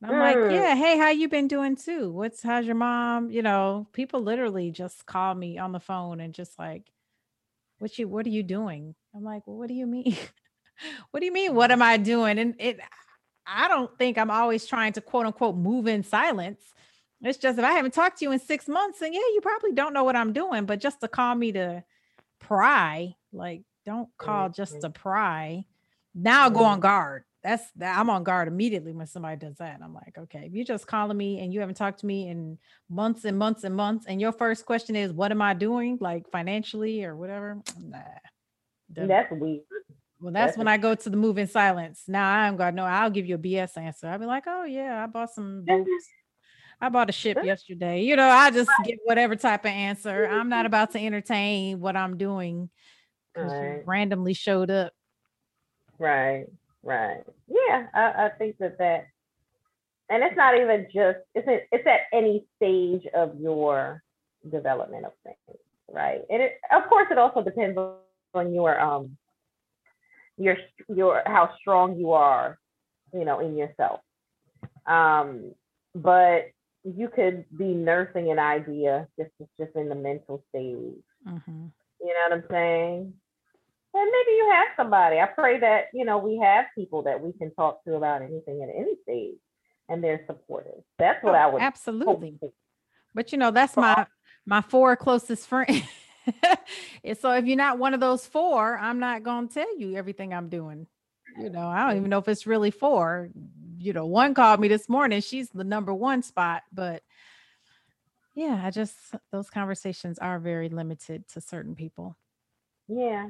[0.02, 0.20] And I'm mm.
[0.20, 2.12] like, "Yeah, hey, how you been doing too?
[2.12, 6.34] What's how's your mom?" You know, people literally just call me on the phone and
[6.34, 6.84] just like,
[7.80, 10.16] "What you, what are you doing?" I'm like, "Well, what do you mean?"
[11.12, 11.56] what do you mean?
[11.56, 12.38] What am I doing?
[12.38, 12.80] And it,
[13.52, 16.62] I don't think I'm always trying to quote unquote move in silence.
[17.22, 19.74] It's just if I haven't talked to you in six months, and yeah, you probably
[19.74, 21.84] don't know what I'm doing, but just to call me to
[22.40, 24.82] pry, like don't call just mm-hmm.
[24.82, 25.66] to pry.
[26.16, 27.24] Now go on guard.
[27.44, 29.80] that's that I'm on guard immediately when somebody does that.
[29.84, 32.58] I'm like, okay, if you're just calling me and you haven't talked to me in
[32.90, 36.30] months and months and months, and your first question is, what am I doing, like
[36.32, 37.62] financially or whatever?
[37.80, 38.00] Nah.
[38.92, 39.62] That's weird.
[40.22, 42.04] Well, that's That's when a- I go to the move in silence.
[42.08, 44.08] Now I'm going, no, I'll give you a BS answer.
[44.08, 45.90] I'll be like, oh yeah, I bought some boats.
[46.82, 48.04] I bought a ship yesterday.
[48.04, 50.26] You know, I just give whatever type of answer.
[50.26, 52.70] I'm not about to entertain what I'm doing
[53.34, 53.84] because you Right.
[53.86, 54.94] randomly showed up.
[55.98, 56.46] Right,
[56.84, 57.22] right.
[57.48, 59.08] Yeah, I, I think that that,
[60.10, 64.02] and it's not even just, it's at, it's at any stage of your
[64.50, 66.22] development of things, right?
[66.30, 67.78] And it, of course, it also depends
[68.34, 69.18] on your, um,
[70.40, 72.58] your, your, how strong you are,
[73.14, 74.00] you know, in yourself.
[74.88, 75.54] Um,
[75.94, 76.46] but
[76.84, 81.72] you could be nursing an idea just, just in the mental stage Mhm.
[82.02, 83.14] you know what I'm saying?
[83.94, 85.20] And maybe you have somebody.
[85.20, 88.62] I pray that, you know, we have people that we can talk to about anything
[88.64, 89.38] at any stage
[89.90, 90.84] and they're supportive.
[90.98, 92.40] That's what Oh, I would absolutely.
[93.14, 94.06] But you know, that's my
[94.46, 95.82] my four closest friends.
[97.20, 100.50] so if you're not one of those four, I'm not gonna tell you everything I'm
[100.50, 100.88] doing.
[101.38, 103.30] You know, I don't even know if it's really four.
[103.80, 105.22] You know, one called me this morning.
[105.22, 107.04] She's the number one spot, but
[108.36, 108.96] yeah, I just
[109.32, 112.18] those conversations are very limited to certain people.
[112.88, 113.30] Yeah.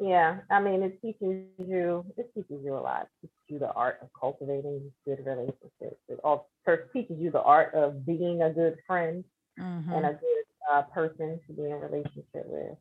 [0.00, 0.38] Yeah.
[0.50, 3.08] I mean, it teaches you, it teaches you a lot.
[3.22, 6.00] It teaches you the art of cultivating good relationships.
[6.08, 9.24] It also first teaches you the art of being a good friend
[9.58, 9.92] Mhm.
[9.92, 12.76] and a good uh, person to be in a relationship with.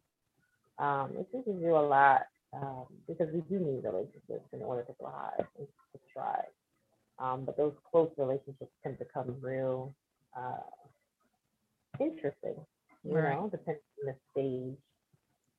[0.77, 4.93] Um, it teaches you a lot um, because we do need relationships in order to
[4.99, 6.51] thrive and to strive.
[7.19, 9.93] Um, but those close relationships can become real
[10.37, 10.63] uh,
[11.99, 12.55] interesting,
[13.03, 13.35] you Right.
[13.35, 14.77] know, depending on the stage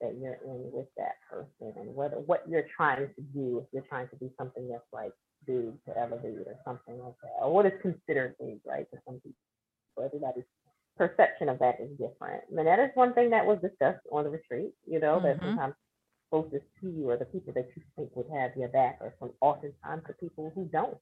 [0.00, 3.82] that you're in with that person and whether what you're trying to do, if you're
[3.88, 5.12] trying to do something that's like
[5.46, 9.16] big to elevate or something like that, or what is considered big, right, to some
[9.20, 9.36] people.
[10.02, 10.44] Everybody's
[10.96, 12.42] perception of that is different.
[12.50, 15.46] And that is one thing that was discussed on the retreat, you know, that Mhm.
[15.50, 15.74] sometimes
[16.30, 19.32] closest to you or the people that you think would have your back are some
[19.40, 20.96] oftentimes the people who don't.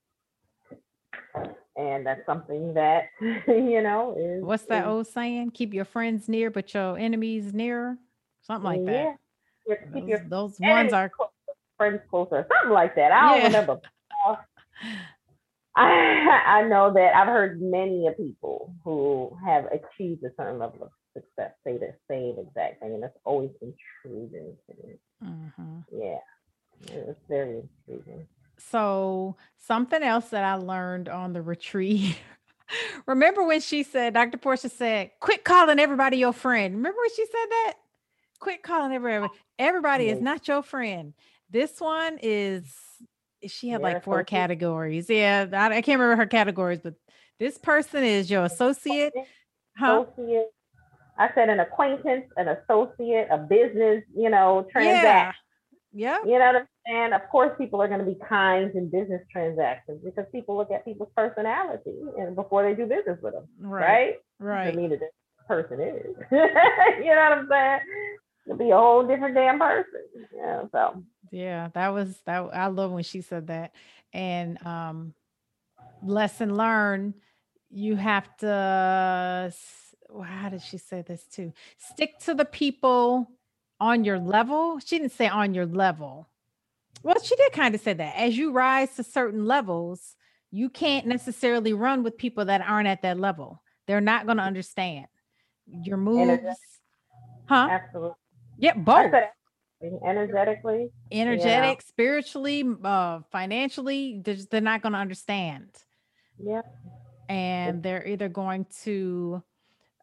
[1.75, 3.09] And that's something that,
[3.47, 5.51] you know, is What's that is- old saying?
[5.51, 7.97] Keep your friends near, but your enemies nearer.
[8.41, 8.91] Something like that.
[8.93, 9.15] Yeah.
[9.67, 11.31] Your- Keep your Those, those ones are clo-
[11.77, 13.11] friends closer, something like that.
[13.11, 13.45] I don't Yeah.
[13.59, 13.81] remember.
[15.79, 20.83] I I know that I've heard many of people who have achieved a certain level
[20.83, 24.95] of success say the same exact thing, and that's always intriguing to me.
[25.23, 25.83] Mhm.
[25.91, 26.19] Yeah,
[26.91, 28.27] it's very intriguing.
[28.57, 32.17] So something else that I learned on the retreat.
[33.07, 34.37] Remember when she said, Dr.
[34.37, 36.75] Portia said, quit calling everybody your friend.
[36.75, 37.73] Remember when she said that?
[38.39, 39.33] Quit calling everybody.
[39.57, 41.13] Everybody is not your friend.
[41.49, 42.71] This one is
[43.47, 45.09] she had like four categories.
[45.09, 46.95] Yeah, I, I can't remember her categories, but
[47.39, 49.13] this person is your associate.
[49.77, 50.05] Huh?
[50.11, 50.47] Associate.
[51.17, 54.71] I said an acquaintance, an associate, a business, you know, Yeah.
[54.71, 55.41] transaction.
[55.91, 56.19] Yep.
[56.25, 57.13] You know what I'm saying?
[57.13, 60.85] Of course, people are going to be kind in business transactions because people look at
[60.85, 63.81] people's personality and before they do business with them, Right.
[63.81, 64.15] right?
[64.39, 64.71] Right.
[64.71, 65.09] To me, that this
[65.47, 66.15] person is.
[66.31, 67.79] you know what I'm saying?
[68.49, 70.01] To be a whole different damn person.
[70.35, 70.63] Yeah.
[70.71, 72.49] So Yeah, that was that.
[72.53, 73.73] I love when she said that.
[74.11, 75.13] And um,
[76.01, 77.13] lesson learned,
[77.69, 79.53] you have to.
[80.23, 81.53] How did she say this too?
[81.77, 83.29] Stick to the people
[83.79, 84.79] on your level.
[84.79, 86.27] She didn't say on your level.
[87.03, 88.15] Well, she did kind of say that.
[88.17, 90.15] As you rise to certain levels,
[90.51, 93.61] you can't necessarily run with people that aren't at that level.
[93.87, 95.05] They're not going to understand
[95.83, 96.43] your moves.
[97.47, 97.67] Huh?
[97.71, 98.15] absolutely.
[98.59, 99.13] Yeah, both
[100.05, 100.89] energetically.
[101.11, 105.69] energetic, spiritually, uh, financially, they're, just, they're not going to understand.
[106.37, 106.61] Yeah.
[107.29, 109.41] And they're either going to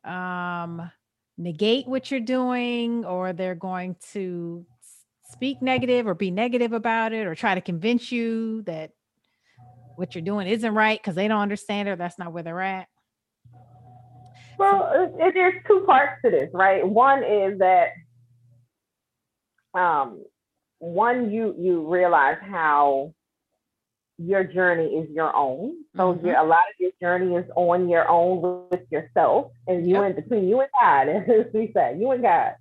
[0.04, 0.90] um,
[1.36, 4.64] negate what you're doing or they're going to
[5.32, 8.92] speak negative or be negative about it or try to convince you that
[9.96, 12.88] what you're doing isn't right because they don't understand or that's not where they're at.
[14.58, 16.86] Well, it, it, there's two parts to this, right?
[16.86, 17.88] One is that
[19.76, 20.24] um,
[20.78, 23.12] one you you realize how
[24.18, 25.84] your journey is your own.
[25.96, 26.24] So Mhm.
[26.24, 30.04] your, a lot of your journey is on your own with yourself, and you Yep.
[30.04, 32.56] in between you and God, as we say, you and God.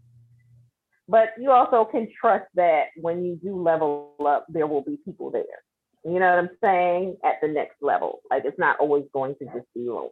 [1.08, 5.30] But you also can trust that when you do level up, there will be people
[5.32, 5.64] there.
[6.04, 7.18] You know what I'm saying?
[7.24, 10.10] At the next level, like it's not always going to just be lonely,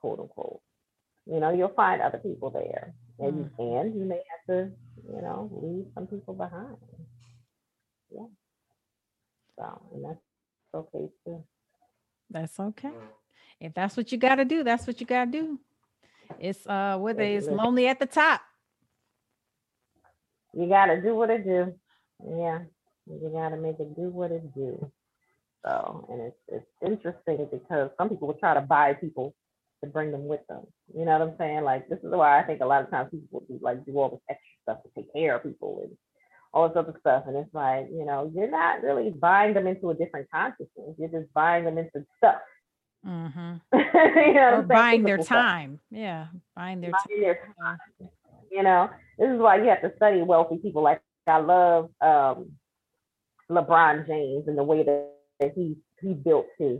[0.00, 0.60] quote unquote.
[1.26, 4.70] You know, you'll find other people there, and and you may have to,
[5.08, 6.76] you know, leave some people behind.
[8.10, 8.26] Yeah.
[9.58, 10.20] So, and that's
[10.74, 11.44] okay too.
[12.30, 12.92] That's okay.
[13.60, 15.60] If that's what you got to do, that's what you got to do.
[16.38, 18.40] It's uh whether it's lonely at the top.
[20.52, 21.74] You gotta do what it do.
[22.24, 22.60] Yeah.
[23.06, 24.90] You gotta make it do what it do.
[25.64, 29.34] So and it's it's interesting because some people will try to buy people
[29.84, 30.62] to bring them with them.
[30.96, 31.64] You know what I'm saying?
[31.64, 34.10] Like this is why I think a lot of times people do like do all
[34.10, 35.96] this extra stuff to take care of people and
[36.52, 37.24] all this other stuff.
[37.26, 40.94] And it's like, you know, you're not really buying them into a different consciousness.
[40.98, 42.36] You're just buying them into stuff.
[43.06, 43.56] Mm-hmm.
[44.28, 45.28] you know Or buying their stuff.
[45.28, 45.80] time.
[45.90, 46.26] Yeah,
[46.56, 47.20] buying their time.
[47.20, 47.78] Their time.
[48.50, 50.82] You know, this is why you have to study wealthy people.
[50.82, 52.52] Like I love um,
[53.50, 55.10] LeBron James and the way that,
[55.40, 56.78] that he he built his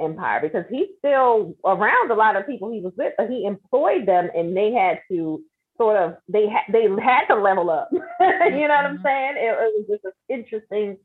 [0.00, 4.06] empire because he's still around a lot of people he was with, but he employed
[4.06, 5.42] them and they had to
[5.76, 7.88] sort of they had they had to level up.
[7.92, 7.98] you
[8.68, 9.02] know what I'm Mhm.
[9.02, 9.34] saying?
[9.36, 10.96] It, it was just an interesting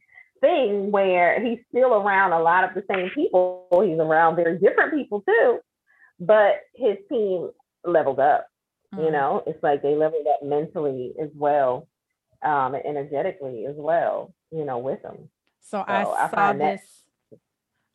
[0.42, 3.68] thing where he's still around a lot of the same people.
[3.84, 5.60] He's around very different people too,
[6.20, 7.52] but his team
[7.86, 8.46] leveled up
[8.98, 9.12] you Mhm.
[9.14, 11.88] know it's like they leveled up mentally as well
[12.44, 15.30] um and energetically as well you know with them
[15.62, 17.04] So I So I saw find that- this.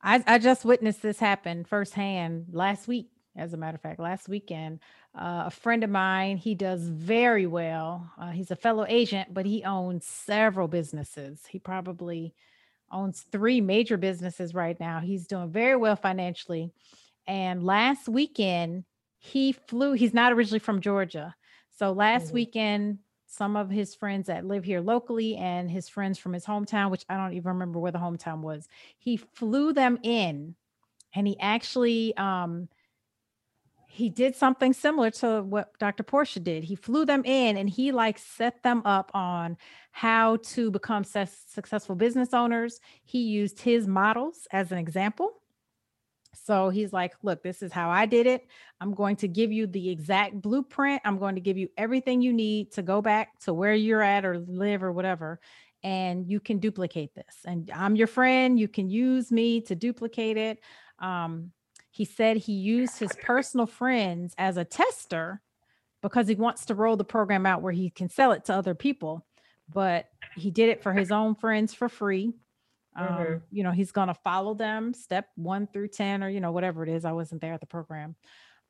[0.06, 3.10] I I just witnessed this happen firsthand last week.
[3.36, 4.80] As a matter of fact, last weekend,
[5.14, 8.10] uh, a friend of mine, he does very well.
[8.18, 11.46] Uh, he's a fellow agent, but he owns several businesses.
[11.46, 12.34] He probably
[12.92, 15.00] owns three major businesses right now.
[15.00, 16.72] He's doing very well financially.
[17.26, 18.84] And last weekend,
[19.18, 19.94] he flew.
[19.94, 21.34] He's not originally from Georgia.
[21.78, 22.34] So last Mhm.
[22.34, 23.00] weekend,
[23.36, 27.04] some of his friends that live here locally and his friends from his hometown, which
[27.08, 28.68] I don't even remember where the hometown was,
[28.98, 30.54] he flew them in
[31.14, 32.68] and he actually um
[33.88, 36.02] he did something similar to what Dr.
[36.02, 36.64] Portia did.
[36.64, 39.56] He flew them in and he like set them up on
[39.90, 42.78] how to become success- successful business owners.
[43.04, 45.40] He used his models as an example.
[46.44, 48.46] So he's like, look, this is how I did it.
[48.80, 51.02] I'm going to give you the exact blueprint.
[51.04, 54.24] I'm going to give you everything you need to go back to where you're at
[54.24, 55.40] or live or whatever.
[55.82, 57.36] And you can duplicate this.
[57.44, 58.58] And I'm your friend.
[58.58, 60.60] You can use me to duplicate it.
[60.98, 61.52] Um,
[61.90, 65.40] he said he used his personal friends as a tester
[66.02, 68.74] because he wants to roll the program out where he can sell it to other
[68.74, 69.24] people.
[69.72, 70.06] But
[70.36, 72.32] he did it for his own friends for free.
[72.96, 73.42] Um, Mhm.
[73.50, 76.82] You know, he's going to follow them step one through 10 or, you know, whatever
[76.82, 77.04] it is.
[77.04, 78.16] I wasn't there at the program.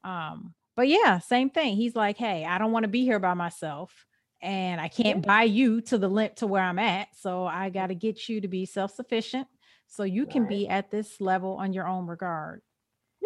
[0.04, 1.76] Um, but yeah, same thing.
[1.76, 4.06] He's like, hey, I don't want to be here by myself
[4.42, 5.26] and I can't Yeah.
[5.26, 7.08] buy you to the limp to where I'm at.
[7.16, 9.48] So I got to get you to be self sufficient
[9.86, 12.62] so you can be at this level on your own regard.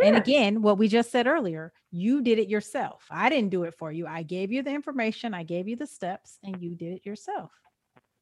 [0.02, 3.06] And again, what we just said earlier, you did it yourself.
[3.10, 4.06] I didn't do it for you.
[4.06, 7.52] I gave you the information, I gave you the steps, and you did it yourself.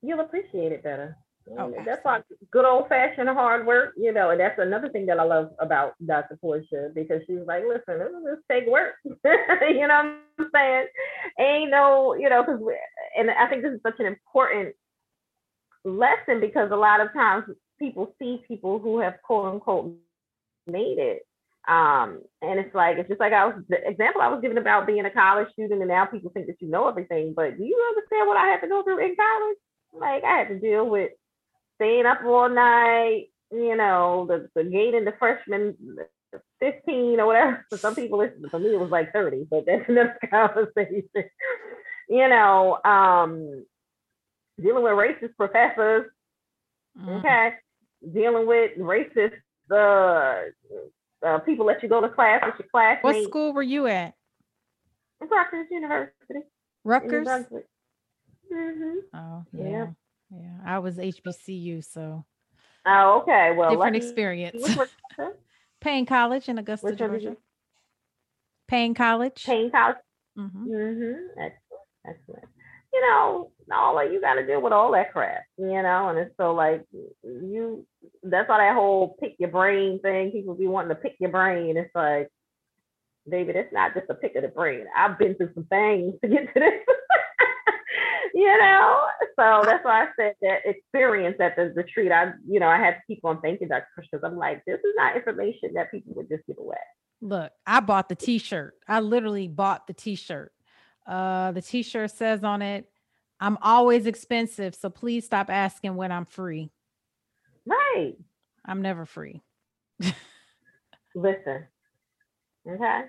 [0.02, 1.16] you'll appreciate it better
[1.56, 2.20] Oh, Mm, that's why
[2.50, 5.94] good old fashioned hard work, you know, and that's another thing that I love about
[6.04, 6.36] Dr.
[6.40, 8.94] Portia because she's like, listen, this just take work.
[9.04, 10.86] you know what I'm saying?
[11.38, 12.60] Ain't no, you know, because
[13.16, 14.74] and I think this is such an important
[15.84, 17.44] lesson because a lot of times
[17.78, 19.94] people see people who have quote unquote
[20.66, 21.22] made it.
[21.66, 24.86] Um, and it's like it's just like I was the example I was giving about
[24.86, 27.34] being a college student, and now people think that you know everything.
[27.36, 29.58] But do you understand what I had to go through in college?
[29.92, 31.10] Like I had to deal with
[31.78, 35.76] staying up all night, you know, the, the gaining the freshman
[36.60, 37.66] 15 or whatever.
[37.70, 41.08] For some people, it's, for me, it was like 30, but that's another conversation.
[42.08, 43.64] you know, um,
[44.60, 46.10] dealing with racist professors,
[46.98, 47.18] Mhm.
[47.20, 47.54] okay,
[48.12, 49.34] dealing with racist
[49.70, 50.50] uh,
[51.26, 54.14] uh, people let you go to class with your What school were you at?
[55.20, 56.14] Rutgers University.
[56.30, 56.44] in
[56.84, 57.28] Rutgers?
[58.52, 58.94] Mhm.
[59.14, 59.68] Oh, Yeah.
[59.68, 59.86] yeah.
[60.30, 60.58] Yeah.
[60.64, 62.24] I was HBCU, so
[62.86, 63.54] Oh, okay.
[63.56, 64.76] Well, different experience.
[65.80, 67.36] Paine College in Augusta, Which Georgia.
[68.66, 69.44] Paine College.
[69.44, 69.96] Paine College.
[70.38, 70.70] Mm-hmm.
[70.70, 71.40] Mm-hmm.
[71.40, 71.82] Excellent.
[72.06, 72.44] Excellent.
[72.92, 76.18] You know, all that you got to deal with all that crap, you know, and
[76.18, 76.84] it's so like
[77.22, 77.86] you.
[78.22, 80.30] That's why that whole pick your brain thing.
[80.30, 81.76] People be wanting to pick your brain.
[81.76, 82.28] It's like,
[83.28, 84.86] baby, that's not just a pick of the brain.
[84.96, 86.72] I've been through some things to get to this.
[88.34, 89.02] you know,
[89.38, 92.12] so that's why I said that experience at the retreat.
[92.12, 93.86] I, you know, I had to keep on thinking, Dr.
[93.94, 96.76] Chris, because I'm like, this is not information that people would just give away.
[97.20, 98.74] Look, I bought the t-shirt.
[98.86, 100.52] I literally bought the t-shirt.
[101.06, 102.86] Uh the t-shirt says on it,
[103.40, 106.70] I'm always expensive, so please stop asking when I'm free.
[107.66, 108.14] Right.
[108.64, 109.42] I'm never free.
[111.14, 111.64] listen
[112.68, 113.02] okay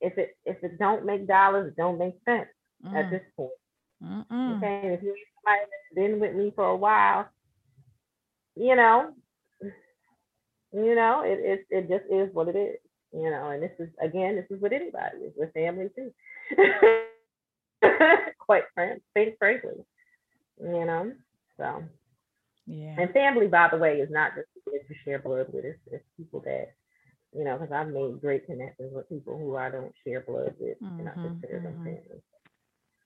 [0.00, 2.48] if it if it don't make dollars it don't make sense
[2.96, 3.50] at Mm, this point
[4.02, 4.64] mm-mm.
[4.64, 7.28] okay and if you're somebody that's been with me for a while
[8.56, 9.12] you know
[10.72, 12.78] You know, it it it just is what it is.
[13.12, 16.12] You know, and this is again, this is with anybody, it's with family too.
[18.38, 19.02] Quite frank,
[19.38, 19.84] frankly,
[20.60, 21.12] you know.
[21.56, 21.82] So
[22.66, 22.98] Yeah.
[22.98, 25.64] and family, by the way, is not just people that you share blood with.
[25.64, 26.68] It's, it's people that,
[27.34, 30.78] you know, because I've made great connections with people who I don't share blood with,
[30.98, 31.84] and I consider them mhm.
[31.84, 32.22] family.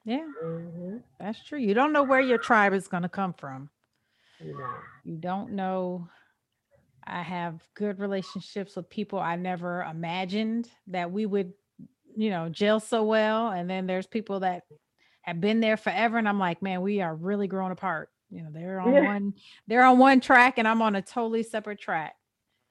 [0.07, 1.59] Yeah, hmm that's true.
[1.59, 3.71] You don't know where your tribe is going to come from.
[4.41, 4.57] You
[5.05, 6.09] You don't know.
[7.07, 11.53] I have good relationships with people I never imagined that we would,
[12.17, 13.49] you know, gel so well.
[13.49, 14.65] And then there's people that
[15.23, 16.19] have been there forever.
[16.19, 18.11] And I'm like, man, we are really growing apart.
[18.31, 19.05] You know, they're on Yeah.
[19.05, 19.35] one,
[19.67, 22.15] they're on one track and I'm on a totally separate track.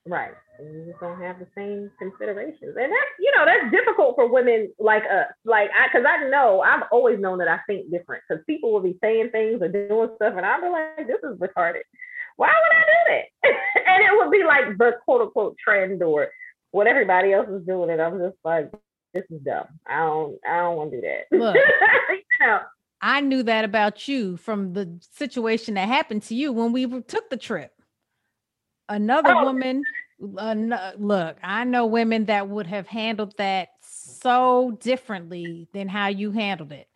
[0.08, 0.34] Right?
[0.60, 4.32] And you just don't have the same considerations, and that's you know that's difficult for
[4.32, 5.28] women like us.
[5.44, 8.24] Like I, because I know I've always known that I think different.
[8.28, 11.38] Because people will be saying things or doing stuff, and I'll be like, this is
[11.40, 11.84] retarded.
[12.38, 13.54] Why would I do that?
[13.88, 16.30] and it would be like the quote unquote trend or
[16.72, 18.72] what everybody else is doing, and I'm just like,
[19.14, 19.66] this is dumb.
[19.88, 21.24] I don't, I don't want to do that.
[21.38, 21.56] Look.
[21.56, 22.60] you know,
[23.02, 27.30] I knew that about you from the situation that happened to you when we took
[27.30, 27.72] the trip.
[28.90, 29.44] Another Oh.
[29.46, 29.84] woman,
[30.22, 35.88] uh, an- uh, look, I know women that would have handled that so differently than
[35.88, 36.88] how you handled it.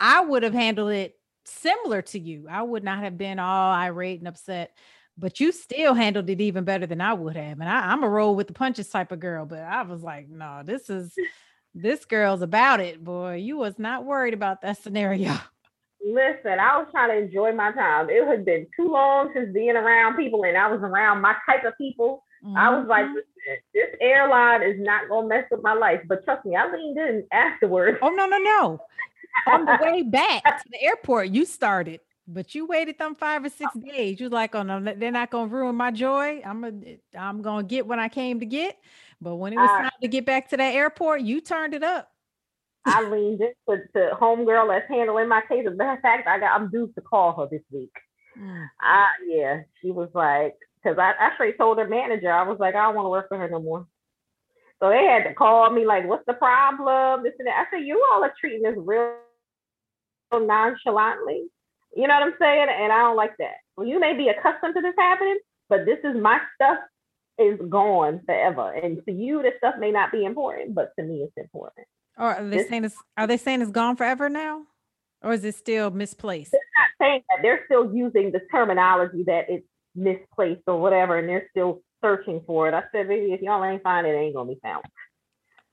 [0.00, 2.46] I would have handled it similar to you.
[2.50, 4.76] I would not have been all irate and upset,
[5.16, 7.60] but you still handled it even better than I would have.
[7.60, 10.28] And I, I'm a roll with the punches type of girl, but I was like,
[10.28, 11.14] no, this is
[11.74, 13.36] this girl's about it, boy.
[13.36, 15.36] You was not worried about that scenario.
[16.04, 18.08] Listen, I was trying to enjoy my time.
[18.10, 21.64] It had been too long since being around people, and I was around my type
[21.64, 22.22] of people.
[22.56, 23.14] I was like, Mhm.
[23.74, 26.00] This airline is not gonna mess up my life.
[26.08, 27.98] But trust me, I leaned in afterwards.
[28.02, 28.80] oh no, no, no.
[29.46, 33.48] On the way back to the airport, you started, but you waited them five or
[33.48, 34.18] six days.
[34.20, 36.42] You're like, oh no, they're not gonna ruin my joy.
[36.44, 38.76] I'm gonna, I'm gonna get what I came to get.
[39.20, 41.84] But when it was Uh, time to get back to that airport, you turned it
[41.84, 42.10] up.
[42.86, 45.66] I leaned in to, to homegirl that's handling my case.
[45.66, 47.92] As a matter of fact, I got I'm due to call her this week.
[48.38, 48.66] Mm.
[48.80, 52.84] I yeah, she was like, because I actually told her manager, I was like, I
[52.84, 53.86] don't want to work for her no more.
[54.80, 57.22] So they had to call me like, what's the problem?
[57.22, 57.66] This and that.
[57.66, 59.14] I said, you all are treating this real
[60.32, 61.46] nonchalantly.
[61.96, 62.66] You know what I'm saying?
[62.70, 63.56] And I don't like that.
[63.76, 66.78] Well, you may be accustomed to this happening, but this is my stuff
[67.38, 68.72] is gone forever.
[68.72, 71.86] And to you, this stuff may not be important, but to me, it's important.
[72.18, 74.62] Or are they saying it's are they saying it's gone forever now?
[75.22, 76.52] Or is it still misplaced?
[76.52, 81.28] They're not saying that they're still using the terminology that it's misplaced or whatever, and
[81.28, 82.74] they're still searching for it.
[82.74, 84.84] I said, baby, if y'all ain't find it, it ain't gonna be found.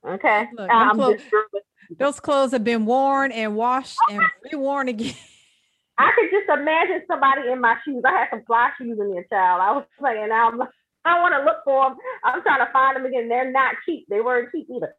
[0.07, 0.47] Okay.
[0.57, 1.63] Look, them I'm clo- just really-
[1.97, 4.21] Those clothes have been worn and washed and
[4.51, 5.13] reworn again.
[5.97, 8.01] I could just imagine somebody in my shoes.
[8.05, 9.61] I had some fly shoes in there, child.
[9.61, 10.61] I was saying, I'm,
[11.05, 11.97] I want to look for them.
[12.23, 13.29] I'm trying to find them again.
[13.29, 14.05] They're not cheap.
[14.09, 14.93] They weren't cheap either.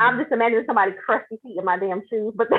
[0.00, 0.20] I'm Mm.
[0.20, 2.48] just imagining somebody crusty feet in my damn shoes, but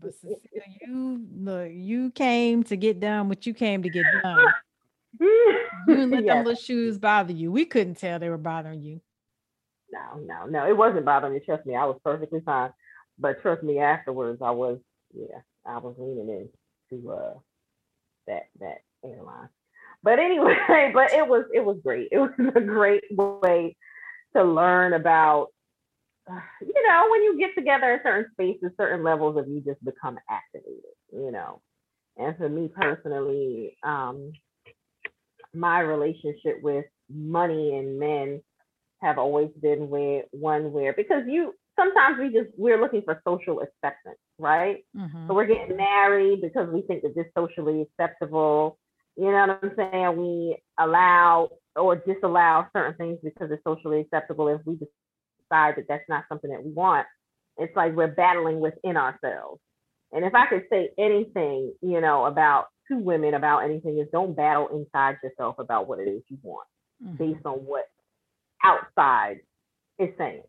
[0.00, 4.46] But Cecilia, you look, you came to get done what you came to get done.
[5.20, 7.50] You didn't let them little shoes bother you.
[7.50, 9.00] We couldn't tell they were bothering you.
[9.90, 10.68] No, no, no.
[10.68, 11.40] It wasn't bothering me.
[11.40, 12.72] Trust me, I was perfectly fine.
[13.18, 14.78] But trust me, afterwards, I was,
[15.12, 16.48] yeah, I was leaning in
[16.90, 17.34] to uh
[18.26, 19.48] that that airline.
[20.02, 20.56] But anyway,
[20.94, 22.08] but it was it was great.
[22.12, 23.76] It was a great way
[24.36, 25.48] to learn about,
[26.60, 30.18] you know, when you get together in certain spaces, certain levels of you just become
[30.30, 31.60] activated, you know.
[32.16, 34.32] And for me personally, um,
[35.54, 38.42] my relationship with money and men
[39.00, 43.60] have always been where one where because you sometimes we just we're looking for social
[43.60, 44.84] acceptance, right?
[44.96, 45.26] Mhm.
[45.26, 48.78] So we're getting married because we think that this socially acceptable.
[49.16, 50.16] You know what I'm saying?
[50.16, 54.48] We allow or disallow certain things because it's socially acceptable.
[54.48, 57.06] If we decide that that's not something that we want,
[57.56, 59.60] it's like we're battling within ourselves.
[60.12, 64.34] And if I could say anything, you know, about to women about anything is don't
[64.36, 66.66] battle inside yourself about what it is you want
[67.04, 67.18] Mhm.
[67.18, 67.88] based on what
[68.64, 69.40] outside
[69.98, 70.42] is saying.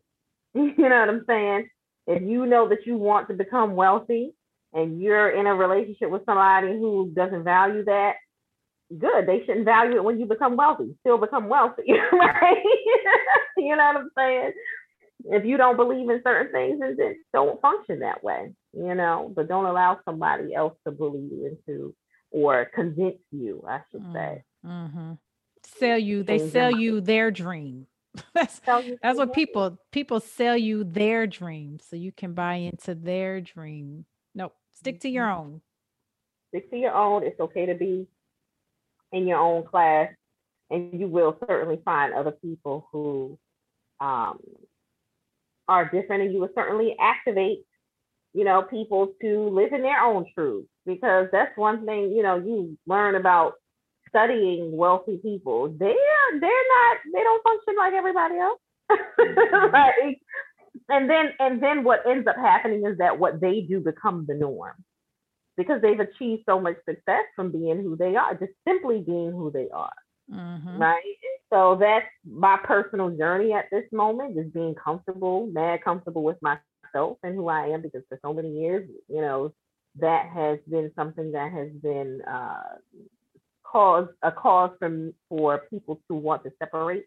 [0.54, 1.70] You know what I'm saying?
[2.06, 4.34] If you know that you want to become wealthy
[4.72, 8.16] and you're in a relationship with somebody who doesn't value that,
[8.98, 9.26] good.
[9.26, 10.94] They shouldn't value it when you become wealthy.
[11.00, 12.62] Still become wealthy, right?
[13.56, 14.52] you know what I'm saying?
[15.24, 19.48] If you don't believe in certain things, then don't function that way, you know, but
[19.48, 21.94] don't allow somebody else to bully you into
[22.30, 24.44] or convince you, I should say.
[24.64, 25.18] Mhm.
[25.62, 27.86] Sell you, they sell you their dream.
[28.34, 28.60] That's
[29.02, 34.04] that's what people people sell you their dream so you can buy into their dream.
[34.34, 35.36] Nope, stick to your Mhm.
[35.38, 35.60] own.
[36.48, 37.22] stick to your own.
[37.22, 38.08] It's okay to be
[39.12, 40.10] in your own class,
[40.70, 43.38] and you will certainly find other people who
[44.00, 44.38] um,
[45.68, 47.64] are different, and you will certainly activate,
[48.32, 52.36] you know, people to live in their own truth because that's one thing you know
[52.36, 53.54] you learn about
[54.08, 55.68] studying wealthy people.
[55.68, 55.94] They're
[56.40, 58.60] they're not they don't function like everybody else.
[59.72, 60.16] right?
[60.88, 64.34] And then and then what ends up happening is that what they do becomes the
[64.34, 64.74] norm
[65.60, 69.50] because they've achieved so much success from being who they are, just simply being who
[69.50, 69.92] they are.
[70.32, 70.78] Mm-hmm.
[70.78, 71.02] Right.
[71.52, 77.18] So that's my personal journey at this moment, just being comfortable, mad comfortable with myself
[77.22, 79.52] and who I am because for so many years, you know,
[79.98, 82.62] that has been something that has been uh,
[83.62, 87.04] cause a cause for for people to want to separate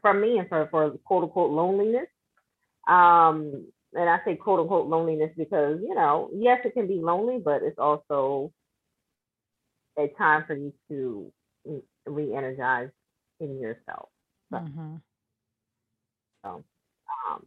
[0.00, 2.06] from me and for, for quote unquote loneliness.
[2.88, 7.40] Um, and I say quote unquote loneliness because, you know, yes, it can be lonely,
[7.44, 8.52] but it's also
[9.98, 11.32] a time for you to
[12.06, 12.90] re-energize
[13.40, 14.08] in yourself.
[14.52, 14.96] Mm-hmm.
[16.44, 16.64] So,
[17.28, 17.44] um,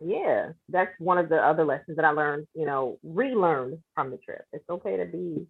[0.00, 4.18] yeah, that's one of the other lessons that I learned, you know, relearned from the
[4.18, 4.44] trip.
[4.52, 5.46] It's okay to be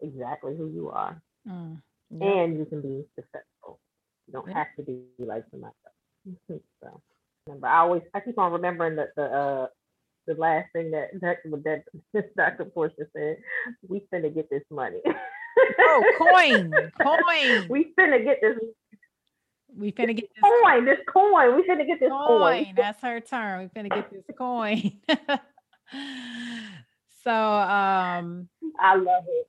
[0.00, 1.20] exactly who you are.
[1.48, 2.26] Mm, yeah.
[2.26, 3.80] And you can be successful.
[4.26, 4.58] You don't yeah.
[4.58, 6.60] have to be like somebody else.
[6.82, 7.00] so
[7.48, 9.66] remember, I always I keep on remembering that the uh
[10.26, 11.38] the last thing that that,
[12.14, 12.66] that Dr.
[12.66, 13.38] Portia said,
[13.88, 15.00] we finna get this money.
[15.80, 17.68] oh, coin, coin.
[17.68, 18.58] We finna get this.
[19.76, 20.84] We finna get this coin.
[20.84, 21.56] This coin.
[21.56, 22.64] We finna get this coin.
[22.64, 22.74] coin.
[22.76, 23.62] That's her term.
[23.62, 24.92] We finna get this coin.
[27.24, 29.48] so um I love it.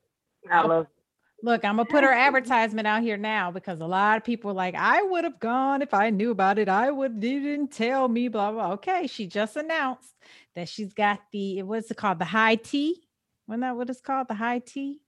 [0.49, 0.98] I love it.
[1.41, 4.55] Look, I'm gonna put her advertisement out here now because a lot of people are
[4.55, 6.69] like, I would have gone if I knew about it.
[6.69, 8.71] I would didn't tell me, blah blah.
[8.73, 10.13] Okay, she just announced
[10.55, 12.19] that she's got the what's it called?
[12.19, 13.01] The high tea.
[13.47, 14.27] Wasn't that what it's called?
[14.27, 15.01] The high tea?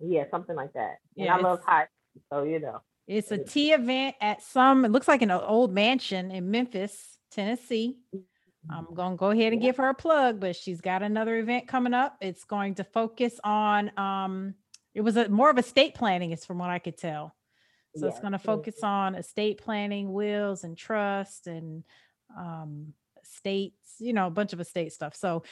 [0.00, 0.98] Yeah, something like that.
[1.16, 2.80] And yeah, I love high tea, so you know.
[3.06, 7.98] It's a tea event at some, it looks like an old mansion in Memphis, Tennessee.
[8.70, 8.94] I'm mm-hmm.
[8.94, 11.94] going to go ahead and give her a plug, but she's got another event coming
[11.94, 12.16] up.
[12.20, 14.54] It's going to focus on um
[14.94, 17.34] it was a more of estate planning, is from what I could tell.
[17.96, 18.12] So yeah.
[18.12, 21.84] it's going to focus on estate planning, wills and trust and
[22.38, 25.14] um estates, you know, a bunch of estate stuff.
[25.14, 25.42] So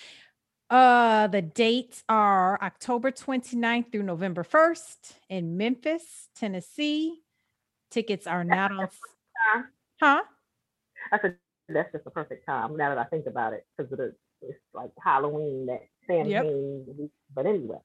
[0.70, 7.20] uh the dates are October 29th through November 1st in Memphis, Tennessee.
[7.90, 8.88] Tickets are not on
[10.00, 10.22] huh?
[11.12, 11.36] I said
[11.68, 15.66] that's just the perfect time now that I think about it because it's like Halloween
[15.66, 16.46] that Yep.
[17.34, 17.78] but anyway.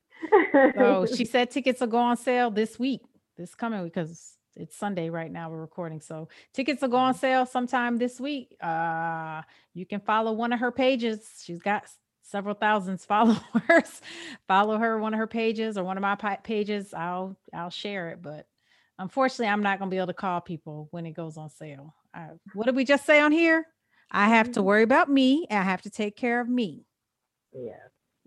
[0.75, 3.01] so she said tickets will go on sale this week,
[3.37, 5.49] this coming because it's Sunday right now.
[5.49, 7.19] We're recording, so tickets will go on mm-hmm.
[7.19, 8.55] sale sometime this week.
[8.61, 9.41] Uh,
[9.73, 11.41] you can follow one of her pages.
[11.43, 11.85] She's got
[12.21, 14.01] several thousands followers.
[14.47, 16.93] follow her one of her pages or one of my pages.
[16.93, 18.47] I'll I'll share it, but
[18.97, 21.93] unfortunately, I'm not gonna be able to call people when it goes on sale.
[22.13, 23.65] I, what did we just say on here?
[24.11, 24.67] I have to mm-hmm.
[24.67, 25.45] worry about me.
[25.49, 26.85] I have to take care of me.
[27.53, 27.73] Yeah.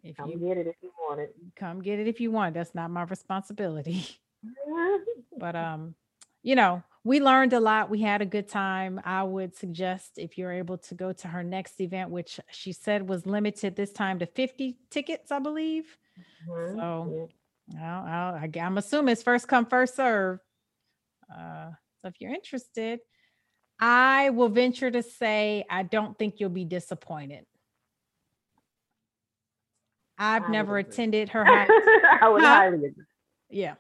[0.03, 1.35] If come you get it if you want it.
[1.57, 2.55] Come get it if you want.
[2.55, 4.07] That's not my responsibility.
[5.39, 5.95] but um,
[6.43, 7.91] you know, we learned a lot.
[7.91, 9.01] We had a good time.
[9.05, 13.09] I would suggest if you're able to go to her next event, which she said
[13.09, 15.97] was limited this time to 50 tickets, I believe.
[16.49, 16.79] Mm-hmm.
[16.79, 17.29] So
[17.81, 20.39] i'll i am assuming it's first come, first serve.
[21.33, 21.71] Uh,
[22.01, 23.01] so if you're interested,
[23.81, 27.47] I will venture to say I don't think you'll be disappointed.
[30.19, 31.45] I've never attended her.
[31.47, 31.69] High-
[32.21, 33.05] I would highly agree.
[33.51, 33.75] Yeah.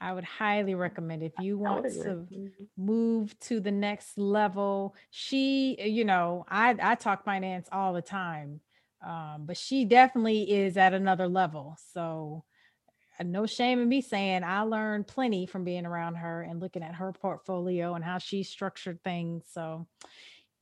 [0.00, 2.46] I would highly recommend if you want to mm-hmm.
[2.78, 4.94] move to the next level.
[5.10, 8.60] She, you know, I I talk finance all the time,
[9.06, 11.76] um, but she definitely is at another level.
[11.92, 12.44] So,
[13.18, 16.82] uh, no shame in me saying I learned plenty from being around her and looking
[16.82, 19.44] at her portfolio and how she structured things.
[19.52, 19.86] So,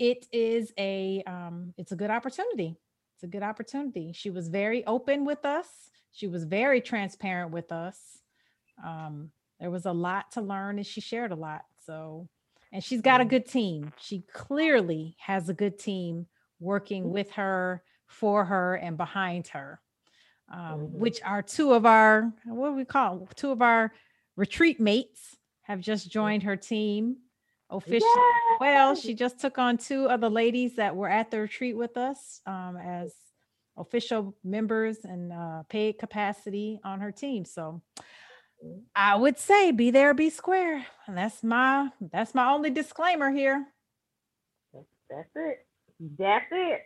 [0.00, 2.76] it is a um, it's a good opportunity
[3.18, 4.12] it's a good opportunity.
[4.12, 5.66] She was very open with us.
[6.12, 7.98] She was very transparent with us.
[8.86, 11.62] Um, there was a lot to learn and she shared a lot.
[11.84, 12.28] So,
[12.72, 13.92] and she's got a good team.
[13.98, 16.26] She clearly has a good team
[16.60, 19.80] working with her, for her, and behind her,
[20.52, 20.98] um, mm-hmm.
[21.00, 23.92] which are two of our, what do we call two of our
[24.36, 27.16] retreat mates have just joined her team
[27.70, 28.08] official.
[28.60, 32.40] Well, she just took on two other ladies that were at the retreat with us
[32.46, 33.14] um, as
[33.76, 37.44] official members and uh, paid capacity on her team.
[37.44, 37.82] So
[38.94, 40.84] I would say be there, be square.
[41.06, 43.66] And that's my that's my only disclaimer here.
[45.10, 45.58] That's it.
[46.18, 46.80] That's it.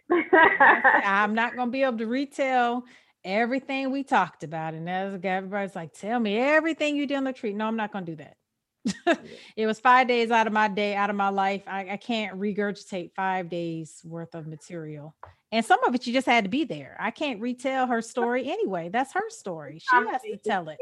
[1.05, 2.85] I'm not gonna be able to retail
[3.24, 4.74] everything we talked about.
[4.74, 7.53] And as everybody's like, tell me everything you did on the tree.
[7.53, 8.37] No, I'm not going to do that.
[9.57, 11.62] it was five days out of my day, out of my life.
[11.66, 15.14] I, I, can't regurgitate five days worth of material.
[15.53, 16.97] And some of it you just had to be there.
[16.99, 18.89] I can't retell her story anyway.
[18.89, 19.78] That's her story.
[19.78, 20.78] She has to tell it.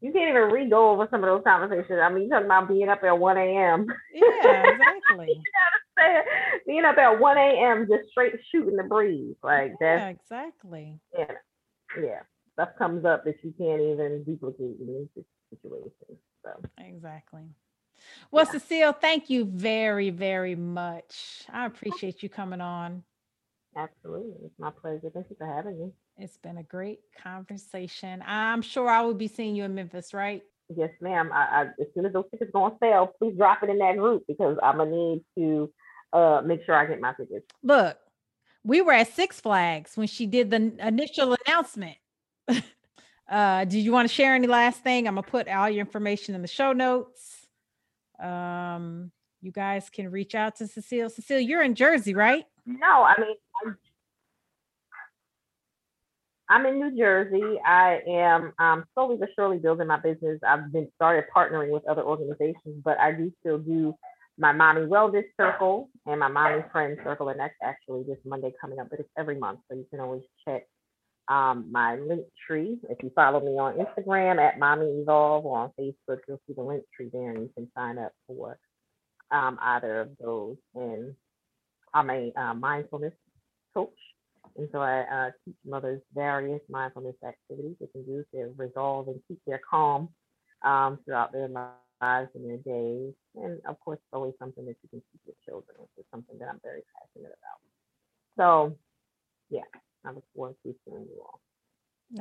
[0.00, 2.00] You can't even re-go over some of those conversations.
[2.02, 3.86] I mean, you're talking about being up at 1 a.m.
[4.12, 5.40] Yeah, exactly.
[6.66, 7.86] being up at 1 a.m.
[7.88, 9.36] just straight shooting the breeze.
[9.42, 10.10] Like that.
[10.10, 10.98] Exactly.
[11.16, 11.32] Yeah.
[12.00, 12.20] Yeah.
[12.52, 16.18] Stuff comes up that you can't even duplicate in these situations.
[16.46, 17.42] So exactly.
[18.30, 18.52] Well, yeah.
[18.52, 21.42] Cecile, thank you very, very much.
[21.52, 23.02] I appreciate you coming on.
[23.76, 24.36] Absolutely.
[24.44, 25.10] It's my pleasure.
[25.12, 25.90] Thank you for having me.
[26.18, 28.22] It's been a great conversation.
[28.26, 30.42] I'm sure I will be seeing you in Memphis, right?
[30.74, 31.30] Yes, ma'am.
[31.32, 33.96] I, I, as soon as those tickets go on sale, please drop it in that
[33.96, 35.72] group because I'm gonna need to
[36.12, 37.46] uh, make sure I get my tickets.
[37.62, 37.98] Look,
[38.64, 41.96] we were at Six Flags when she did the initial announcement.
[43.28, 45.08] uh, do you want to share any last thing?
[45.08, 47.46] I'm gonna put all your information in the show notes.
[48.20, 49.10] Um,
[49.42, 51.10] you guys can reach out to Cecile.
[51.10, 52.44] Cecile, you're in Jersey, right?
[52.64, 53.76] No, I mean,
[56.48, 57.58] I'm, in New Jersey.
[57.64, 60.40] I am um, slowly but surely building my business.
[60.46, 63.94] I've been started partnering with other organizations, but I do still do
[64.38, 68.78] my mommy wellness circle and my mommy friend circle, and that's actually this Monday coming
[68.78, 70.66] up, but it's every month, so you can always check
[71.28, 72.78] um, my link tree.
[72.88, 76.62] If you follow me on Instagram at Mommy Evolve or on Facebook, you'll see the
[76.62, 78.58] link tree there, and you can sign up for
[79.30, 80.56] um, either of those.
[80.74, 81.14] And
[81.92, 83.14] I'm a uh, mindfulness
[83.74, 83.98] coach,
[84.56, 89.20] and so I uh, teach mothers various mindfulness activities they can do to resolve and
[89.26, 90.08] keep their calm
[90.64, 93.14] um, throughout their lives and their days.
[93.34, 96.38] And of course, it's always something that you can teach your children, which is something
[96.38, 97.60] that I'm very passionate about.
[98.38, 98.76] So,
[99.50, 99.62] yeah,
[100.06, 101.40] I look forward to seeing you all.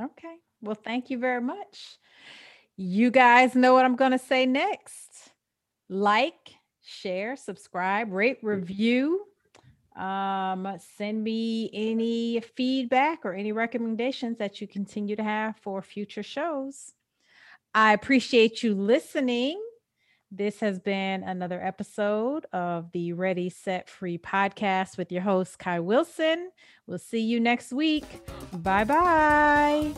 [0.06, 0.36] Okay.
[0.62, 1.98] Well, thank you very much.
[2.78, 5.32] You guys know what I'm going to say next.
[5.88, 9.26] Like, share, subscribe, rate, review.
[9.96, 10.68] Um,
[10.98, 16.92] send me any feedback or any recommendations that you continue to have for future shows.
[17.74, 19.62] I appreciate you listening.
[20.32, 25.80] This has been another episode of the Ready Set Free podcast with your host, Kai
[25.80, 26.50] Wilson.
[26.88, 28.06] We'll see you next week.
[28.52, 29.94] Bye bye.